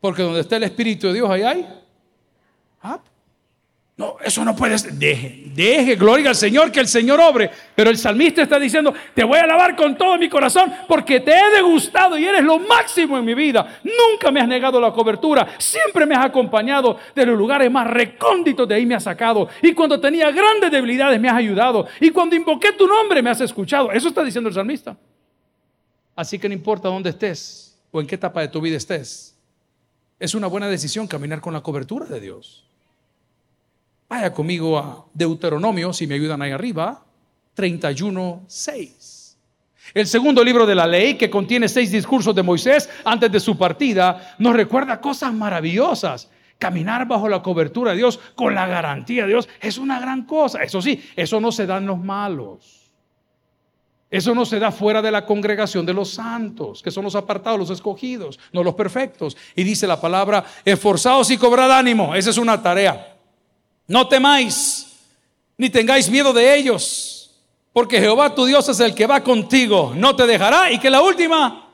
Porque 0.00 0.22
donde 0.22 0.40
está 0.40 0.56
el 0.56 0.64
Espíritu 0.64 1.06
de 1.06 1.14
Dios, 1.14 1.30
ahí 1.30 1.42
hay. 1.42 1.68
Ah, 2.82 3.00
no, 4.00 4.16
eso 4.24 4.42
no 4.46 4.56
puede 4.56 4.78
ser. 4.78 4.94
Deje, 4.94 5.42
deje, 5.54 5.94
gloria 5.94 6.30
al 6.30 6.34
Señor, 6.34 6.72
que 6.72 6.80
el 6.80 6.88
Señor 6.88 7.20
obre. 7.20 7.50
Pero 7.74 7.90
el 7.90 7.98
salmista 7.98 8.40
está 8.40 8.58
diciendo, 8.58 8.94
te 9.14 9.22
voy 9.22 9.36
a 9.36 9.42
alabar 9.42 9.76
con 9.76 9.94
todo 9.94 10.16
mi 10.16 10.26
corazón 10.26 10.72
porque 10.88 11.20
te 11.20 11.32
he 11.32 11.56
degustado 11.56 12.16
y 12.16 12.24
eres 12.24 12.42
lo 12.42 12.58
máximo 12.58 13.18
en 13.18 13.26
mi 13.26 13.34
vida. 13.34 13.78
Nunca 13.84 14.30
me 14.30 14.40
has 14.40 14.48
negado 14.48 14.80
la 14.80 14.90
cobertura. 14.90 15.48
Siempre 15.58 16.06
me 16.06 16.14
has 16.14 16.24
acompañado 16.24 16.98
de 17.14 17.26
los 17.26 17.36
lugares 17.36 17.70
más 17.70 17.88
recónditos 17.88 18.66
de 18.66 18.74
ahí 18.74 18.86
me 18.86 18.94
has 18.94 19.04
sacado. 19.04 19.50
Y 19.60 19.74
cuando 19.74 20.00
tenía 20.00 20.30
grandes 20.30 20.70
debilidades 20.70 21.20
me 21.20 21.28
has 21.28 21.36
ayudado. 21.36 21.86
Y 22.00 22.08
cuando 22.08 22.34
invoqué 22.34 22.72
tu 22.72 22.86
nombre 22.86 23.20
me 23.20 23.28
has 23.28 23.42
escuchado. 23.42 23.92
Eso 23.92 24.08
está 24.08 24.24
diciendo 24.24 24.48
el 24.48 24.54
salmista. 24.54 24.96
Así 26.16 26.38
que 26.38 26.48
no 26.48 26.54
importa 26.54 26.88
dónde 26.88 27.10
estés 27.10 27.78
o 27.90 28.00
en 28.00 28.06
qué 28.06 28.14
etapa 28.14 28.40
de 28.40 28.48
tu 28.48 28.62
vida 28.62 28.78
estés. 28.78 29.38
Es 30.18 30.34
una 30.34 30.46
buena 30.46 30.68
decisión 30.68 31.06
caminar 31.06 31.42
con 31.42 31.52
la 31.52 31.60
cobertura 31.60 32.06
de 32.06 32.18
Dios. 32.18 32.69
Vaya 34.10 34.34
conmigo 34.34 34.76
a 34.76 35.06
Deuteronomio, 35.14 35.92
si 35.92 36.04
me 36.08 36.16
ayudan 36.16 36.42
ahí 36.42 36.50
arriba, 36.50 37.00
31, 37.54 38.42
6. 38.44 39.38
El 39.94 40.08
segundo 40.08 40.42
libro 40.42 40.66
de 40.66 40.74
la 40.74 40.84
ley, 40.84 41.14
que 41.14 41.30
contiene 41.30 41.68
seis 41.68 41.92
discursos 41.92 42.34
de 42.34 42.42
Moisés 42.42 42.90
antes 43.04 43.30
de 43.30 43.38
su 43.38 43.56
partida, 43.56 44.34
nos 44.38 44.56
recuerda 44.56 45.00
cosas 45.00 45.32
maravillosas. 45.32 46.28
Caminar 46.58 47.06
bajo 47.06 47.28
la 47.28 47.40
cobertura 47.40 47.92
de 47.92 47.98
Dios, 47.98 48.18
con 48.34 48.52
la 48.52 48.66
garantía 48.66 49.22
de 49.22 49.28
Dios, 49.28 49.48
es 49.60 49.78
una 49.78 50.00
gran 50.00 50.24
cosa. 50.24 50.64
Eso 50.64 50.82
sí, 50.82 51.00
eso 51.14 51.40
no 51.40 51.52
se 51.52 51.66
da 51.66 51.78
en 51.78 51.86
los 51.86 51.98
malos. 51.98 52.90
Eso 54.10 54.34
no 54.34 54.44
se 54.44 54.58
da 54.58 54.72
fuera 54.72 55.00
de 55.00 55.12
la 55.12 55.24
congregación 55.24 55.86
de 55.86 55.94
los 55.94 56.10
santos, 56.10 56.82
que 56.82 56.90
son 56.90 57.04
los 57.04 57.14
apartados, 57.14 57.60
los 57.60 57.70
escogidos, 57.70 58.40
no 58.52 58.64
los 58.64 58.74
perfectos. 58.74 59.36
Y 59.54 59.62
dice 59.62 59.86
la 59.86 60.00
palabra, 60.00 60.44
esforzados 60.64 61.30
y 61.30 61.38
cobrad 61.38 61.70
ánimo. 61.70 62.16
Esa 62.16 62.30
es 62.30 62.38
una 62.38 62.60
tarea. 62.60 63.09
No 63.90 64.06
temáis, 64.06 64.86
ni 65.58 65.68
tengáis 65.68 66.08
miedo 66.08 66.32
de 66.32 66.54
ellos 66.54 67.36
porque 67.72 67.98
Jehová 67.98 68.32
tu 68.32 68.44
Dios 68.44 68.68
es 68.68 68.78
el 68.78 68.94
que 68.94 69.04
va 69.04 69.20
contigo, 69.20 69.92
no 69.96 70.14
te 70.14 70.28
dejará. 70.28 70.70
Y 70.70 70.78
que 70.78 70.88
la 70.88 71.02
última, 71.02 71.68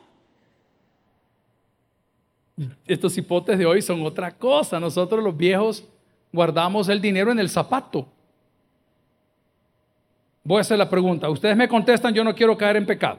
estos 2.86 3.18
hipotes 3.18 3.58
de 3.58 3.66
hoy 3.66 3.82
son 3.82 4.00
otra 4.06 4.30
cosa. 4.30 4.80
Nosotros 4.80 5.22
los 5.22 5.36
viejos 5.36 5.84
guardamos 6.32 6.88
el 6.88 7.02
dinero 7.02 7.30
en 7.32 7.38
el 7.38 7.50
zapato. 7.50 8.08
Voy 10.42 10.56
a 10.56 10.62
hacer 10.62 10.78
la 10.78 10.88
pregunta. 10.88 11.28
Ustedes 11.28 11.54
me 11.54 11.68
contestan, 11.68 12.14
yo 12.14 12.24
no 12.24 12.34
quiero 12.34 12.56
caer 12.56 12.76
en 12.76 12.86
pecado. 12.86 13.18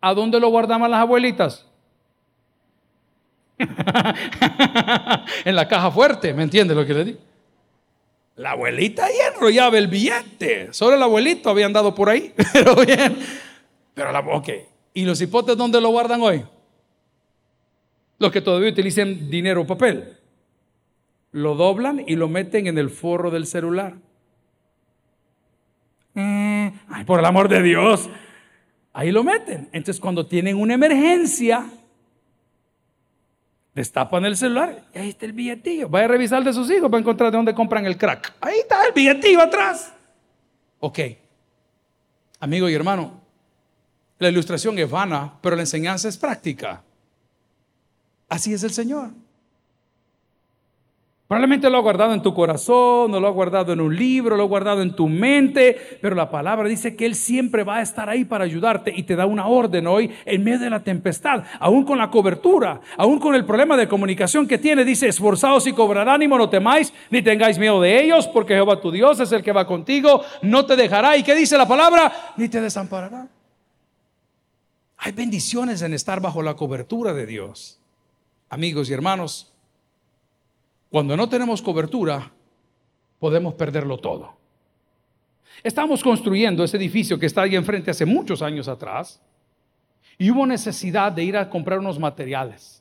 ¿A 0.00 0.14
dónde 0.14 0.38
lo 0.38 0.46
guardaban 0.48 0.88
las 0.88 1.00
abuelitas? 1.00 1.66
en 5.44 5.56
la 5.56 5.66
caja 5.66 5.90
fuerte, 5.90 6.32
¿me 6.32 6.44
entiende 6.44 6.72
lo 6.72 6.86
que 6.86 6.94
le 6.94 7.04
digo? 7.04 7.33
La 8.36 8.52
abuelita 8.52 9.06
ahí 9.06 9.14
enrollaba 9.32 9.78
el 9.78 9.86
billete. 9.86 10.72
Solo 10.72 10.96
el 10.96 11.02
abuelito 11.02 11.50
había 11.50 11.66
andado 11.66 11.94
por 11.94 12.08
ahí. 12.08 12.34
Pero 12.52 12.74
bien. 12.74 13.16
Pero 13.94 14.10
la, 14.10 14.20
ok. 14.20 14.48
¿Y 14.92 15.04
los 15.04 15.20
hipotes 15.20 15.56
dónde 15.56 15.80
lo 15.80 15.90
guardan 15.90 16.20
hoy? 16.20 16.44
Los 18.18 18.32
que 18.32 18.40
todavía 18.40 18.70
utilizan 18.70 19.30
dinero 19.30 19.62
o 19.62 19.66
papel. 19.66 20.16
Lo 21.32 21.54
doblan 21.54 22.04
y 22.06 22.16
lo 22.16 22.28
meten 22.28 22.66
en 22.66 22.78
el 22.78 22.90
forro 22.90 23.30
del 23.30 23.46
celular. 23.46 23.94
Eh, 26.14 26.72
ay, 26.88 27.04
por 27.04 27.18
el 27.18 27.24
amor 27.24 27.48
de 27.48 27.62
Dios. 27.62 28.08
Ahí 28.92 29.10
lo 29.10 29.24
meten. 29.24 29.68
Entonces, 29.72 30.00
cuando 30.00 30.26
tienen 30.26 30.56
una 30.56 30.74
emergencia, 30.74 31.66
Destapan 33.74 34.24
el 34.24 34.36
celular 34.36 34.84
y 34.94 34.98
ahí 34.98 35.08
está 35.08 35.26
el 35.26 35.32
billetillo. 35.32 35.88
Vaya 35.88 36.04
a 36.04 36.08
revisar 36.08 36.44
de 36.44 36.52
sus 36.52 36.70
hijos 36.70 36.88
para 36.88 37.00
encontrar 37.00 37.32
de 37.32 37.36
dónde 37.36 37.54
compran 37.54 37.84
el 37.86 37.98
crack. 37.98 38.34
Ahí 38.40 38.60
está 38.60 38.86
el 38.86 38.92
billetillo 38.92 39.40
atrás. 39.40 39.92
Ok. 40.78 41.00
Amigo 42.38 42.68
y 42.68 42.74
hermano, 42.74 43.20
la 44.18 44.28
ilustración 44.28 44.78
es 44.78 44.88
vana, 44.88 45.34
pero 45.40 45.56
la 45.56 45.62
enseñanza 45.62 46.08
es 46.08 46.16
práctica. 46.16 46.82
Así 48.28 48.52
es 48.52 48.62
el 48.62 48.70
Señor. 48.70 49.10
Probablemente 51.26 51.70
lo 51.70 51.78
ha 51.78 51.80
guardado 51.80 52.12
en 52.12 52.20
tu 52.20 52.34
corazón, 52.34 53.10
no 53.10 53.18
lo 53.18 53.26
ha 53.26 53.30
guardado 53.30 53.72
en 53.72 53.80
un 53.80 53.96
libro, 53.96 54.36
lo 54.36 54.42
ha 54.42 54.46
guardado 54.46 54.82
en 54.82 54.94
tu 54.94 55.08
mente, 55.08 55.98
pero 56.02 56.14
la 56.14 56.30
palabra 56.30 56.68
dice 56.68 56.96
que 56.96 57.06
Él 57.06 57.14
siempre 57.14 57.64
va 57.64 57.78
a 57.78 57.82
estar 57.82 58.10
ahí 58.10 58.26
para 58.26 58.44
ayudarte 58.44 58.92
y 58.94 59.04
te 59.04 59.16
da 59.16 59.24
una 59.24 59.46
orden 59.46 59.86
hoy 59.86 60.12
en 60.26 60.44
medio 60.44 60.58
de 60.58 60.68
la 60.68 60.80
tempestad, 60.80 61.44
aún 61.60 61.84
con 61.84 61.96
la 61.96 62.10
cobertura, 62.10 62.82
aún 62.98 63.18
con 63.18 63.34
el 63.34 63.46
problema 63.46 63.74
de 63.78 63.88
comunicación 63.88 64.46
que 64.46 64.58
tiene. 64.58 64.84
Dice, 64.84 65.08
esforzados 65.08 65.66
y 65.66 65.72
cobrar 65.72 66.10
ánimo, 66.10 66.36
no 66.36 66.50
temáis, 66.50 66.92
ni 67.08 67.22
tengáis 67.22 67.58
miedo 67.58 67.80
de 67.80 68.04
ellos, 68.04 68.28
porque 68.28 68.52
Jehová 68.52 68.82
tu 68.82 68.90
Dios 68.90 69.18
es 69.18 69.32
el 69.32 69.42
que 69.42 69.52
va 69.52 69.66
contigo, 69.66 70.20
no 70.42 70.66
te 70.66 70.76
dejará. 70.76 71.16
¿Y 71.16 71.22
qué 71.22 71.34
dice 71.34 71.56
la 71.56 71.66
palabra? 71.66 72.12
Ni 72.36 72.50
te 72.50 72.60
desamparará. 72.60 73.28
Hay 74.98 75.12
bendiciones 75.12 75.80
en 75.80 75.94
estar 75.94 76.20
bajo 76.20 76.42
la 76.42 76.54
cobertura 76.54 77.14
de 77.14 77.24
Dios. 77.24 77.80
Amigos 78.50 78.90
y 78.90 78.92
hermanos, 78.92 79.53
cuando 80.94 81.16
no 81.16 81.28
tenemos 81.28 81.60
cobertura, 81.60 82.30
podemos 83.18 83.54
perderlo 83.54 83.98
todo. 83.98 84.32
Estamos 85.64 86.04
construyendo 86.04 86.62
ese 86.62 86.76
edificio 86.76 87.18
que 87.18 87.26
está 87.26 87.42
ahí 87.42 87.56
enfrente 87.56 87.90
hace 87.90 88.06
muchos 88.06 88.42
años 88.42 88.68
atrás 88.68 89.20
y 90.18 90.30
hubo 90.30 90.46
necesidad 90.46 91.10
de 91.10 91.24
ir 91.24 91.36
a 91.36 91.50
comprar 91.50 91.80
unos 91.80 91.98
materiales. 91.98 92.80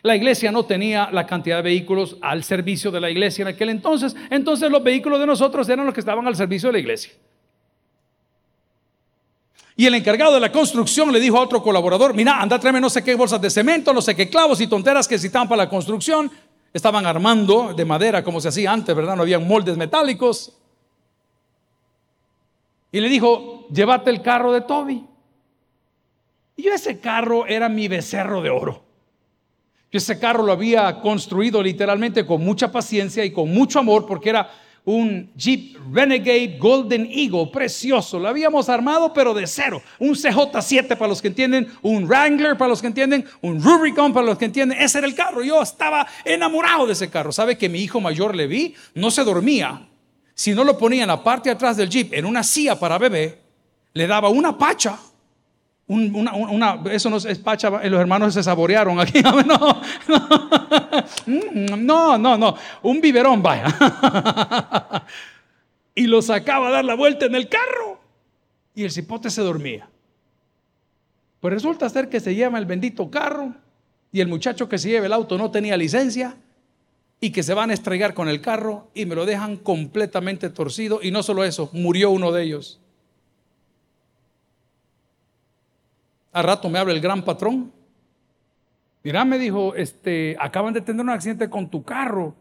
La 0.00 0.16
iglesia 0.16 0.50
no 0.50 0.64
tenía 0.64 1.10
la 1.12 1.26
cantidad 1.26 1.56
de 1.56 1.62
vehículos 1.64 2.16
al 2.22 2.42
servicio 2.42 2.90
de 2.90 3.02
la 3.02 3.10
iglesia 3.10 3.42
en 3.42 3.48
aquel 3.48 3.68
entonces, 3.68 4.16
entonces 4.30 4.70
los 4.70 4.82
vehículos 4.82 5.20
de 5.20 5.26
nosotros 5.26 5.68
eran 5.68 5.84
los 5.84 5.92
que 5.92 6.00
estaban 6.00 6.26
al 6.26 6.36
servicio 6.36 6.70
de 6.70 6.72
la 6.72 6.78
iglesia. 6.78 7.12
Y 9.76 9.84
el 9.84 9.94
encargado 9.94 10.32
de 10.32 10.40
la 10.40 10.50
construcción 10.50 11.12
le 11.12 11.20
dijo 11.20 11.36
a 11.36 11.42
otro 11.42 11.62
colaborador, 11.62 12.14
mira, 12.14 12.40
anda 12.40 12.58
tráeme 12.58 12.80
no 12.80 12.88
sé 12.88 13.04
qué 13.04 13.14
bolsas 13.14 13.42
de 13.42 13.50
cemento, 13.50 13.92
no 13.92 14.00
sé 14.00 14.16
qué 14.16 14.30
clavos 14.30 14.58
y 14.62 14.66
tonteras 14.66 15.06
que 15.06 15.16
necesitan 15.16 15.46
para 15.46 15.64
la 15.64 15.68
construcción. 15.68 16.30
Estaban 16.72 17.06
armando 17.06 17.74
de 17.74 17.84
madera 17.84 18.22
como 18.22 18.40
se 18.40 18.48
hacía 18.48 18.72
antes, 18.72 18.94
¿verdad? 18.94 19.16
No 19.16 19.22
había 19.22 19.38
moldes 19.38 19.76
metálicos. 19.76 20.56
Y 22.92 23.00
le 23.00 23.08
dijo, 23.08 23.66
llévate 23.72 24.10
el 24.10 24.22
carro 24.22 24.52
de 24.52 24.60
Toby. 24.62 25.04
Y 26.56 26.62
yo 26.62 26.72
ese 26.72 27.00
carro 27.00 27.46
era 27.46 27.68
mi 27.68 27.88
becerro 27.88 28.42
de 28.42 28.50
oro. 28.50 28.82
Yo 29.90 29.98
ese 29.98 30.18
carro 30.20 30.44
lo 30.44 30.52
había 30.52 31.00
construido 31.00 31.62
literalmente 31.62 32.24
con 32.24 32.44
mucha 32.44 32.70
paciencia 32.70 33.24
y 33.24 33.32
con 33.32 33.52
mucho 33.52 33.80
amor 33.80 34.06
porque 34.06 34.30
era 34.30 34.50
un 34.84 35.30
Jeep 35.36 35.76
Renegade 35.92 36.56
Golden 36.58 37.06
Eagle, 37.10 37.48
precioso. 37.52 38.18
Lo 38.18 38.28
habíamos 38.28 38.68
armado, 38.68 39.12
pero 39.12 39.34
de 39.34 39.46
cero. 39.46 39.82
Un 39.98 40.14
CJ7 40.14 40.88
para 40.96 41.08
los 41.08 41.20
que 41.20 41.28
entienden, 41.28 41.68
un 41.82 42.06
Wrangler 42.06 42.56
para 42.56 42.68
los 42.68 42.80
que 42.80 42.86
entienden, 42.86 43.24
un 43.42 43.62
Rubicon 43.62 44.12
para 44.12 44.26
los 44.26 44.38
que 44.38 44.46
entienden. 44.46 44.80
Ese 44.80 44.98
era 44.98 45.06
el 45.06 45.14
carro. 45.14 45.42
Yo 45.42 45.62
estaba 45.62 46.06
enamorado 46.24 46.86
de 46.86 46.94
ese 46.94 47.10
carro. 47.10 47.32
¿Sabe 47.32 47.58
que 47.58 47.68
mi 47.68 47.80
hijo 47.80 48.00
mayor 48.00 48.34
le 48.34 48.46
vi? 48.46 48.74
No 48.94 49.10
se 49.10 49.24
dormía. 49.24 49.86
Si 50.34 50.52
no 50.52 50.64
lo 50.64 50.78
ponía 50.78 51.02
en 51.02 51.08
la 51.08 51.22
parte 51.22 51.50
de 51.50 51.54
atrás 51.54 51.76
del 51.76 51.90
Jeep, 51.90 52.14
en 52.14 52.24
una 52.24 52.42
silla 52.42 52.78
para 52.78 52.98
bebé, 52.98 53.38
le 53.92 54.06
daba 54.06 54.28
una 54.28 54.56
pacha 54.56 54.98
una, 55.90 56.80
eso 56.92 57.10
no 57.10 57.16
es 57.16 57.38
pacha, 57.38 57.68
los 57.70 58.00
hermanos 58.00 58.32
se 58.34 58.42
saborearon 58.42 59.00
aquí. 59.00 59.22
Mm, 61.26 61.84
no, 61.84 62.18
no, 62.18 62.36
no, 62.36 62.56
un 62.82 63.00
biberón, 63.00 63.42
vaya. 63.42 63.66
y 65.94 66.06
lo 66.06 66.20
sacaba 66.22 66.68
a 66.68 66.70
dar 66.70 66.84
la 66.84 66.94
vuelta 66.94 67.26
en 67.26 67.34
el 67.34 67.48
carro. 67.48 68.00
Y 68.74 68.84
el 68.84 68.90
cipote 68.90 69.30
se 69.30 69.40
dormía. 69.42 69.88
Pues 71.40 71.54
resulta 71.54 71.88
ser 71.88 72.08
que 72.08 72.20
se 72.20 72.34
lleva 72.34 72.58
el 72.58 72.66
bendito 72.66 73.10
carro 73.10 73.54
y 74.12 74.20
el 74.20 74.28
muchacho 74.28 74.68
que 74.68 74.78
se 74.78 74.88
lleva 74.88 75.06
el 75.06 75.12
auto 75.12 75.38
no 75.38 75.50
tenía 75.50 75.76
licencia 75.76 76.36
y 77.20 77.30
que 77.30 77.42
se 77.42 77.54
van 77.54 77.70
a 77.70 77.74
estrellar 77.74 78.14
con 78.14 78.28
el 78.28 78.40
carro 78.40 78.88
y 78.94 79.06
me 79.06 79.14
lo 79.14 79.26
dejan 79.26 79.56
completamente 79.56 80.50
torcido. 80.50 81.00
Y 81.02 81.10
no 81.10 81.22
solo 81.22 81.44
eso, 81.44 81.70
murió 81.72 82.10
uno 82.10 82.32
de 82.32 82.42
ellos. 82.44 82.80
A 86.32 86.42
rato 86.42 86.68
me 86.68 86.78
habla 86.78 86.92
el 86.92 87.00
gran 87.00 87.22
patrón. 87.22 87.72
Mira, 89.02 89.24
me 89.24 89.38
dijo, 89.38 89.74
este, 89.74 90.36
acaban 90.38 90.74
de 90.74 90.80
tener 90.80 91.02
un 91.02 91.10
accidente 91.10 91.48
con 91.48 91.68
tu 91.70 91.82
carro. 91.82 92.34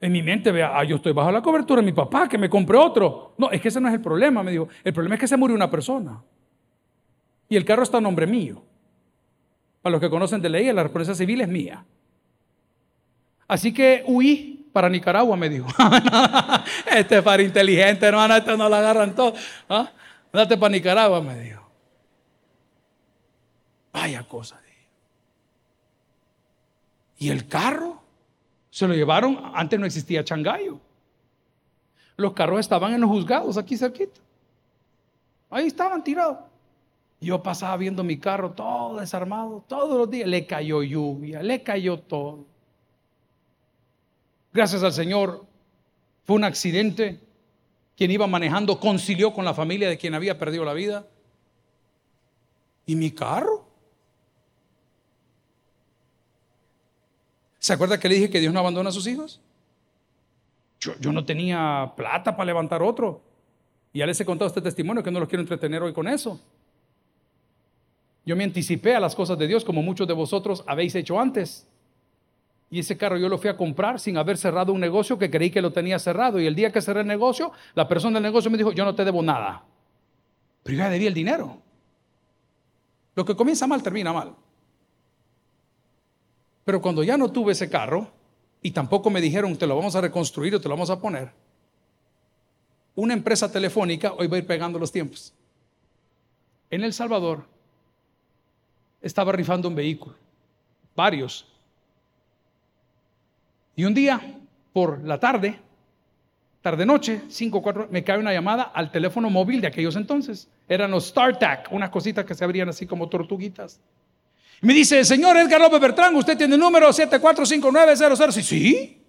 En 0.00 0.12
mi 0.12 0.22
mente, 0.22 0.50
vea, 0.50 0.78
ah, 0.78 0.84
yo 0.84 0.96
estoy 0.96 1.12
bajo 1.12 1.30
la 1.30 1.42
cobertura 1.42 1.80
de 1.80 1.86
mi 1.86 1.92
papá, 1.92 2.28
que 2.28 2.38
me 2.38 2.48
compre 2.48 2.76
otro. 2.76 3.34
No, 3.38 3.50
es 3.50 3.60
que 3.60 3.68
ese 3.68 3.80
no 3.80 3.88
es 3.88 3.94
el 3.94 4.00
problema, 4.00 4.42
me 4.42 4.50
dijo. 4.50 4.68
El 4.84 4.92
problema 4.92 5.14
es 5.14 5.20
que 5.20 5.28
se 5.28 5.36
murió 5.36 5.54
una 5.54 5.70
persona. 5.70 6.22
Y 7.48 7.56
el 7.56 7.64
carro 7.64 7.82
está 7.82 7.98
a 7.98 8.00
nombre 8.00 8.26
mío. 8.26 8.62
Para 9.82 9.92
los 9.92 10.00
que 10.00 10.10
conocen 10.10 10.40
de 10.42 10.48
ley, 10.48 10.72
la 10.72 10.82
responsabilidad 10.82 11.18
civil 11.18 11.40
es 11.42 11.48
mía. 11.48 11.84
Así 13.46 13.72
que 13.72 14.02
huí 14.06 14.68
para 14.72 14.88
Nicaragua, 14.88 15.36
me 15.36 15.48
dijo. 15.48 15.68
este 16.94 17.18
es 17.18 17.22
para 17.22 17.42
inteligente, 17.42 18.04
hermano, 18.04 18.36
este 18.36 18.56
no 18.56 18.68
lo 18.68 18.74
agarran 18.74 19.14
todo. 19.14 19.34
¿Ah? 19.68 19.90
Date 20.32 20.56
para 20.56 20.72
Nicaragua, 20.72 21.22
me 21.22 21.38
dijo. 21.38 21.65
Vaya 23.96 24.22
cosa. 24.28 24.60
Y 27.16 27.30
el 27.30 27.48
carro 27.48 28.02
se 28.70 28.86
lo 28.86 28.92
llevaron, 28.92 29.40
antes 29.54 29.80
no 29.80 29.86
existía 29.86 30.22
Changayo. 30.22 30.78
Los 32.18 32.34
carros 32.34 32.60
estaban 32.60 32.92
en 32.92 33.00
los 33.00 33.08
juzgados 33.08 33.56
aquí 33.56 33.74
cerquita. 33.78 34.20
Ahí 35.48 35.66
estaban 35.66 36.04
tirados. 36.04 36.40
Yo 37.22 37.42
pasaba 37.42 37.74
viendo 37.78 38.04
mi 38.04 38.18
carro 38.18 38.52
todo 38.52 39.00
desarmado, 39.00 39.64
todos 39.66 39.96
los 39.96 40.10
días. 40.10 40.28
Le 40.28 40.46
cayó 40.46 40.82
lluvia, 40.82 41.42
le 41.42 41.62
cayó 41.62 41.98
todo. 41.98 42.44
Gracias 44.52 44.82
al 44.82 44.92
Señor, 44.92 45.46
fue 46.24 46.36
un 46.36 46.44
accidente. 46.44 47.18
Quien 47.96 48.10
iba 48.10 48.26
manejando 48.26 48.78
concilió 48.78 49.32
con 49.32 49.46
la 49.46 49.54
familia 49.54 49.88
de 49.88 49.96
quien 49.96 50.14
había 50.14 50.38
perdido 50.38 50.66
la 50.66 50.74
vida. 50.74 51.06
¿Y 52.84 52.94
mi 52.94 53.10
carro? 53.10 53.55
¿Se 57.66 57.72
acuerda 57.72 57.98
que 57.98 58.08
le 58.08 58.14
dije 58.14 58.30
que 58.30 58.38
Dios 58.38 58.54
no 58.54 58.60
abandona 58.60 58.90
a 58.90 58.92
sus 58.92 59.08
hijos? 59.08 59.40
Yo, 60.78 61.12
no 61.12 61.24
tenía 61.24 61.94
plata 61.96 62.36
para 62.36 62.46
levantar 62.46 62.80
otro. 62.80 63.20
Y 63.92 63.98
ya 63.98 64.06
les 64.06 64.20
he 64.20 64.24
contado 64.24 64.46
este 64.46 64.62
testimonio 64.62 65.02
que 65.02 65.10
no 65.10 65.18
los 65.18 65.28
quiero 65.28 65.42
entretener 65.42 65.82
hoy 65.82 65.92
con 65.92 66.06
eso. 66.06 66.40
Yo 68.24 68.36
me 68.36 68.44
anticipé 68.44 68.94
a 68.94 69.00
las 69.00 69.16
cosas 69.16 69.36
de 69.36 69.48
Dios 69.48 69.64
como 69.64 69.82
muchos 69.82 70.06
de 70.06 70.14
vosotros 70.14 70.62
habéis 70.64 70.94
hecho 70.94 71.18
antes. 71.18 71.66
Y 72.70 72.78
ese 72.78 72.96
carro 72.96 73.16
yo 73.16 73.28
lo 73.28 73.36
fui 73.36 73.50
a 73.50 73.56
comprar 73.56 73.98
sin 73.98 74.16
haber 74.16 74.36
cerrado 74.38 74.72
un 74.72 74.78
negocio 74.78 75.18
que 75.18 75.28
creí 75.28 75.50
que 75.50 75.60
lo 75.60 75.72
tenía 75.72 75.98
cerrado. 75.98 76.38
Y 76.38 76.46
el 76.46 76.54
día 76.54 76.70
que 76.70 76.80
cerré 76.80 77.00
el 77.00 77.08
negocio, 77.08 77.50
la 77.74 77.88
persona 77.88 78.20
del 78.20 78.22
negocio 78.22 78.48
me 78.48 78.58
dijo, 78.58 78.70
yo 78.70 78.84
no 78.84 78.94
te 78.94 79.04
debo 79.04 79.24
nada. 79.24 79.64
Pero 80.62 80.78
yo 80.78 80.84
ya 80.84 80.90
debía 80.90 81.08
el 81.08 81.14
dinero. 81.14 81.60
Lo 83.16 83.24
que 83.24 83.34
comienza 83.34 83.66
mal 83.66 83.82
termina 83.82 84.12
mal. 84.12 84.36
Pero 86.66 86.82
cuando 86.82 87.04
ya 87.04 87.16
no 87.16 87.30
tuve 87.30 87.52
ese 87.52 87.70
carro 87.70 88.10
y 88.60 88.72
tampoco 88.72 89.08
me 89.08 89.20
dijeron 89.20 89.56
te 89.56 89.68
lo 89.68 89.76
vamos 89.76 89.94
a 89.94 90.00
reconstruir 90.00 90.52
o 90.56 90.60
te 90.60 90.68
lo 90.68 90.74
vamos 90.74 90.90
a 90.90 91.00
poner, 91.00 91.30
una 92.96 93.14
empresa 93.14 93.50
telefónica 93.52 94.12
hoy 94.14 94.26
va 94.26 94.34
a 94.34 94.40
ir 94.40 94.46
pegando 94.48 94.76
los 94.76 94.90
tiempos. 94.90 95.32
En 96.68 96.82
El 96.82 96.92
Salvador 96.92 97.44
estaba 99.00 99.30
rifando 99.30 99.68
un 99.68 99.76
vehículo, 99.76 100.16
varios. 100.96 101.46
Y 103.76 103.84
un 103.84 103.94
día, 103.94 104.20
por 104.72 105.04
la 105.04 105.20
tarde, 105.20 105.60
tarde 106.62 106.84
noche, 106.84 107.22
5 107.28 107.62
4, 107.62 107.88
me 107.92 108.02
cae 108.02 108.18
una 108.18 108.32
llamada 108.32 108.64
al 108.64 108.90
teléfono 108.90 109.30
móvil 109.30 109.60
de 109.60 109.68
aquellos 109.68 109.94
entonces. 109.94 110.48
Eran 110.68 110.90
los 110.90 111.06
StarTAC, 111.06 111.70
unas 111.70 111.90
cositas 111.90 112.24
que 112.24 112.34
se 112.34 112.42
abrían 112.42 112.68
así 112.68 112.88
como 112.88 113.08
tortuguitas. 113.08 113.80
Me 114.60 114.72
dice, 114.72 115.04
señor 115.04 115.36
Edgar 115.36 115.60
López 115.60 115.80
Bertrán, 115.80 116.14
usted 116.16 116.36
tiene 116.36 116.54
el 116.54 116.60
número 116.60 116.92
745900. 116.92 118.34
Sí, 118.34 118.42
sí. 118.42 119.02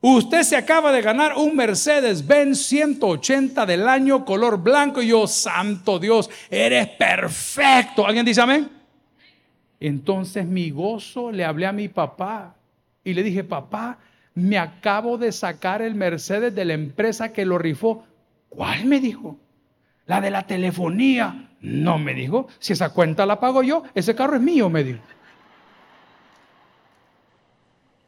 Usted 0.00 0.42
se 0.44 0.56
acaba 0.56 0.92
de 0.92 1.02
ganar 1.02 1.36
un 1.36 1.56
Mercedes-Benz 1.56 2.62
180 2.66 3.66
del 3.66 3.88
año 3.88 4.24
color 4.24 4.62
blanco. 4.62 5.02
Y 5.02 5.08
yo, 5.08 5.26
santo 5.26 5.98
Dios, 5.98 6.30
eres 6.50 6.86
perfecto. 6.88 8.06
¿Alguien 8.06 8.24
dice 8.24 8.40
amén? 8.40 8.70
Entonces 9.80 10.46
mi 10.46 10.70
gozo 10.70 11.32
le 11.32 11.44
hablé 11.44 11.66
a 11.66 11.72
mi 11.72 11.88
papá 11.88 12.54
y 13.02 13.14
le 13.14 13.24
dije, 13.24 13.42
papá, 13.42 13.98
me 14.34 14.56
acabo 14.56 15.18
de 15.18 15.32
sacar 15.32 15.82
el 15.82 15.96
Mercedes 15.96 16.54
de 16.54 16.64
la 16.64 16.74
empresa 16.74 17.32
que 17.32 17.44
lo 17.44 17.58
rifó. 17.58 18.04
¿Cuál 18.48 18.84
me 18.84 19.00
dijo? 19.00 19.36
La 20.06 20.20
de 20.20 20.30
la 20.30 20.46
telefonía. 20.46 21.47
No 21.60 21.98
me 21.98 22.14
dijo, 22.14 22.48
si 22.58 22.72
esa 22.72 22.90
cuenta 22.90 23.26
la 23.26 23.40
pago 23.40 23.62
yo, 23.62 23.82
ese 23.94 24.14
carro 24.14 24.36
es 24.36 24.42
mío, 24.42 24.70
me 24.70 24.84
dijo. 24.84 25.00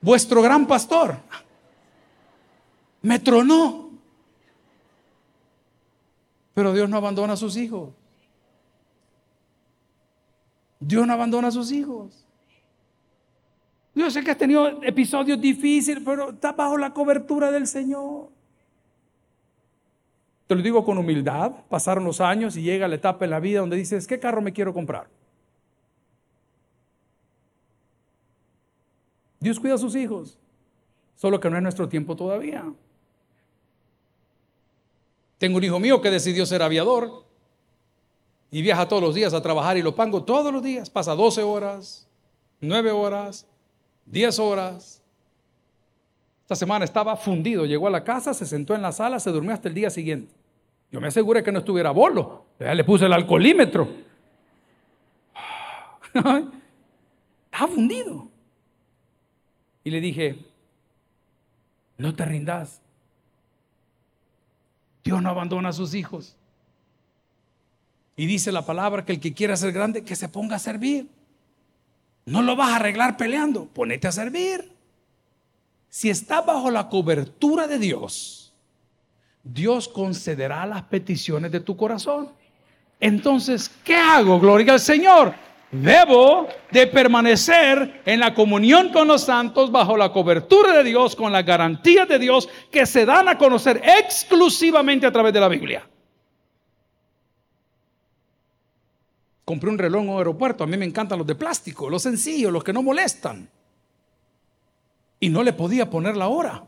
Vuestro 0.01 0.41
gran 0.41 0.67
pastor 0.67 1.17
me 3.03 3.19
tronó. 3.19 3.91
Pero 6.55 6.73
Dios 6.73 6.89
no 6.89 6.97
abandona 6.97 7.35
a 7.35 7.37
sus 7.37 7.57
hijos. 7.57 7.91
Dios 10.79 11.07
no 11.07 11.13
abandona 11.13 11.49
a 11.49 11.53
sus 11.53 11.71
hijos. 11.73 12.25
Yo 13.95 14.11
sé 14.11 14.23
que 14.23 14.31
has 14.31 14.39
tenido 14.39 14.83
episodios 14.83 15.41
difíciles, 15.41 16.03
pero 16.05 16.31
está 16.31 16.53
bajo 16.53 16.79
la 16.79 16.93
cobertura 16.93 17.51
del 17.51 17.67
Señor. 17.67 18.31
Te 20.51 20.57
lo 20.57 20.63
digo 20.63 20.85
con 20.85 20.99
humildad, 20.99 21.53
pasaron 21.69 22.03
los 22.03 22.21
años 22.21 22.57
y 22.57 22.63
llega 22.63 22.89
la 22.89 22.97
etapa 22.97 23.25
en 23.25 23.31
la 23.31 23.39
vida 23.39 23.61
donde 23.61 23.77
dices, 23.77 24.05
¿qué 24.09 24.19
carro 24.19 24.43
me 24.43 24.53
quiero 24.53 24.75
comprar? 24.75 25.07
Dios 29.39 29.61
cuida 29.61 29.75
a 29.75 29.79
sus 29.79 29.95
hijos, 29.95 30.41
solo 31.15 31.39
que 31.39 31.49
no 31.49 31.57
es 31.57 31.63
nuestro 31.63 31.89
tiempo 31.89 32.17
todavía. 32.17 32.65
Tengo 35.39 35.59
un 35.59 35.63
hijo 35.63 35.79
mío 35.79 36.01
que 36.01 36.11
decidió 36.11 36.45
ser 36.45 36.63
aviador 36.63 37.25
y 38.51 38.61
viaja 38.61 38.89
todos 38.89 39.05
los 39.05 39.15
días 39.15 39.33
a 39.35 39.43
trabajar 39.43 39.77
y 39.77 39.83
lo 39.83 39.95
pago 39.95 40.25
todos 40.25 40.53
los 40.53 40.65
días. 40.65 40.91
Pasa 40.91 41.15
12 41.15 41.45
horas, 41.45 42.09
9 42.61 42.91
horas, 42.91 43.47
10 44.07 44.37
horas. 44.41 45.01
Esta 46.43 46.57
semana 46.57 46.85
estaba 46.85 47.17
fundido, 47.17 47.67
llegó 47.67 47.87
a 47.87 47.91
la 47.91 48.03
casa, 48.03 48.35
se 48.35 48.47
sentó 48.47 48.75
en 48.75 48.83
la 48.83 48.91
sala, 48.91 49.21
se 49.21 49.31
durmió 49.31 49.53
hasta 49.53 49.69
el 49.69 49.75
día 49.75 49.91
siguiente. 49.91 50.40
Yo 50.91 51.01
me 51.01 51.09
aseguré 51.09 51.43
que 51.43 51.53
no 51.53 51.61
estuviera 51.61 51.91
bolo. 51.91 52.47
Le 52.59 52.85
puse 52.85 53.07
el 53.07 53.13
alcoholímetro. 53.13 53.89
Estaba 56.15 57.69
fundido. 57.73 58.29
Y 59.85 59.91
le 59.91 60.01
dije, 60.01 60.39
no 61.97 62.15
te 62.15 62.25
rindas. 62.25 62.81
Dios 65.05 65.23
no 65.23 65.31
abandona 65.31 65.71
a 65.71 65.73
sus 65.73 65.95
hijos. 65.95 66.37
Y 68.17 68.27
dice 68.27 68.53
la 68.53 68.67
palabra 68.67 69.05
que 69.05 69.13
el 69.13 69.21
que 69.21 69.33
quiera 69.33 69.57
ser 69.57 69.73
grande, 69.73 70.05
que 70.05 70.17
se 70.17 70.29
ponga 70.29 70.57
a 70.57 70.59
servir. 70.59 71.09
No 72.27 72.43
lo 72.43 72.55
vas 72.55 72.71
a 72.71 72.77
arreglar 72.77 73.17
peleando, 73.17 73.67
ponete 73.67 74.09
a 74.09 74.13
servir. 74.13 74.73
Si 75.89 76.11
está 76.11 76.43
bajo 76.43 76.71
la 76.71 76.89
cobertura 76.89 77.67
de 77.67 77.79
Dios, 77.79 78.40
Dios 79.43 79.89
concederá 79.89 80.67
las 80.67 80.83
peticiones 80.83 81.51
de 81.51 81.61
tu 81.61 81.77
corazón. 81.77 82.31
Entonces, 82.99 83.71
¿qué 83.85 83.97
hago? 83.97 84.39
Gloria 84.39 84.75
al 84.75 84.81
Señor. 84.81 85.35
Debo 85.71 86.49
de 86.73 86.89
permanecer 86.89 88.03
en 88.05 88.19
la 88.19 88.35
comunión 88.35 88.91
con 88.91 89.07
los 89.07 89.23
santos 89.23 89.71
bajo 89.71 89.97
la 89.97 90.13
cobertura 90.13 90.73
de 90.73 90.85
Dios, 90.85 91.15
con 91.15 91.31
las 91.31 91.47
garantías 91.47 92.09
de 92.09 92.19
Dios 92.19 92.49
que 92.73 92.85
se 92.87 93.07
dan 93.07 93.29
a 93.29 93.39
conocer 93.39 93.81
exclusivamente 93.85 95.07
a 95.07 95.13
través 95.13 95.33
de 95.33 95.41
la 95.41 95.49
Biblia. 95.49 95.89
Compré 99.45 99.71
un 99.71 99.79
reloj 99.79 100.03
en 100.03 100.09
un 100.11 100.19
aeropuerto, 100.19 100.65
a 100.65 100.67
mí 100.67 100.77
me 100.77 100.85
encantan 100.85 101.19
los 101.19 101.27
de 101.27 101.37
plástico, 101.37 101.89
los 101.89 102.03
sencillos, 102.03 102.53
los 102.53 102.65
que 102.65 102.73
no 102.73 102.83
molestan. 102.83 103.49
Y 105.21 105.29
no 105.29 105.43
le 105.43 105.53
podía 105.53 105.89
poner 105.89 106.17
la 106.17 106.29
hora. 106.29 106.65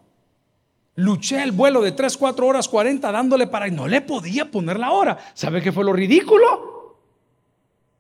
Luché 0.97 1.43
el 1.43 1.53
vuelo 1.53 1.81
de 1.81 1.93
3, 1.93 2.17
4 2.17 2.47
horas 2.47 2.69
40 2.69 3.11
dándole 3.11 3.47
para... 3.47 3.67
Y 3.69 3.71
no 3.71 3.89
le 3.89 4.03
podía 4.03 4.51
poner 4.51 4.79
la 4.79 4.91
hora. 4.91 5.19
¿Sabe 5.35 5.63
qué 5.63 5.73
fue 5.73 5.85
lo 5.85 5.93
ridículo? 5.93 6.99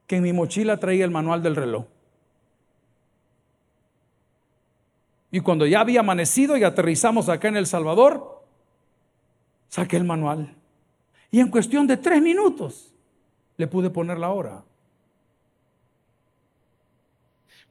Que 0.06 0.16
en 0.16 0.22
mi 0.22 0.32
mochila 0.32 0.76
traía 0.78 1.04
el 1.04 1.10
manual 1.10 1.42
del 1.42 1.56
reloj. 1.56 1.86
Y 5.30 5.40
cuando 5.40 5.66
ya 5.66 5.80
había 5.80 6.00
amanecido 6.00 6.58
y 6.58 6.64
aterrizamos 6.64 7.30
acá 7.30 7.48
en 7.48 7.56
El 7.56 7.66
Salvador, 7.66 8.44
saqué 9.68 9.96
el 9.96 10.04
manual. 10.04 10.54
Y 11.30 11.40
en 11.40 11.48
cuestión 11.48 11.86
de 11.86 11.96
tres 11.96 12.20
minutos 12.20 12.92
le 13.56 13.66
pude 13.66 13.88
poner 13.88 14.18
la 14.18 14.28
hora. 14.28 14.64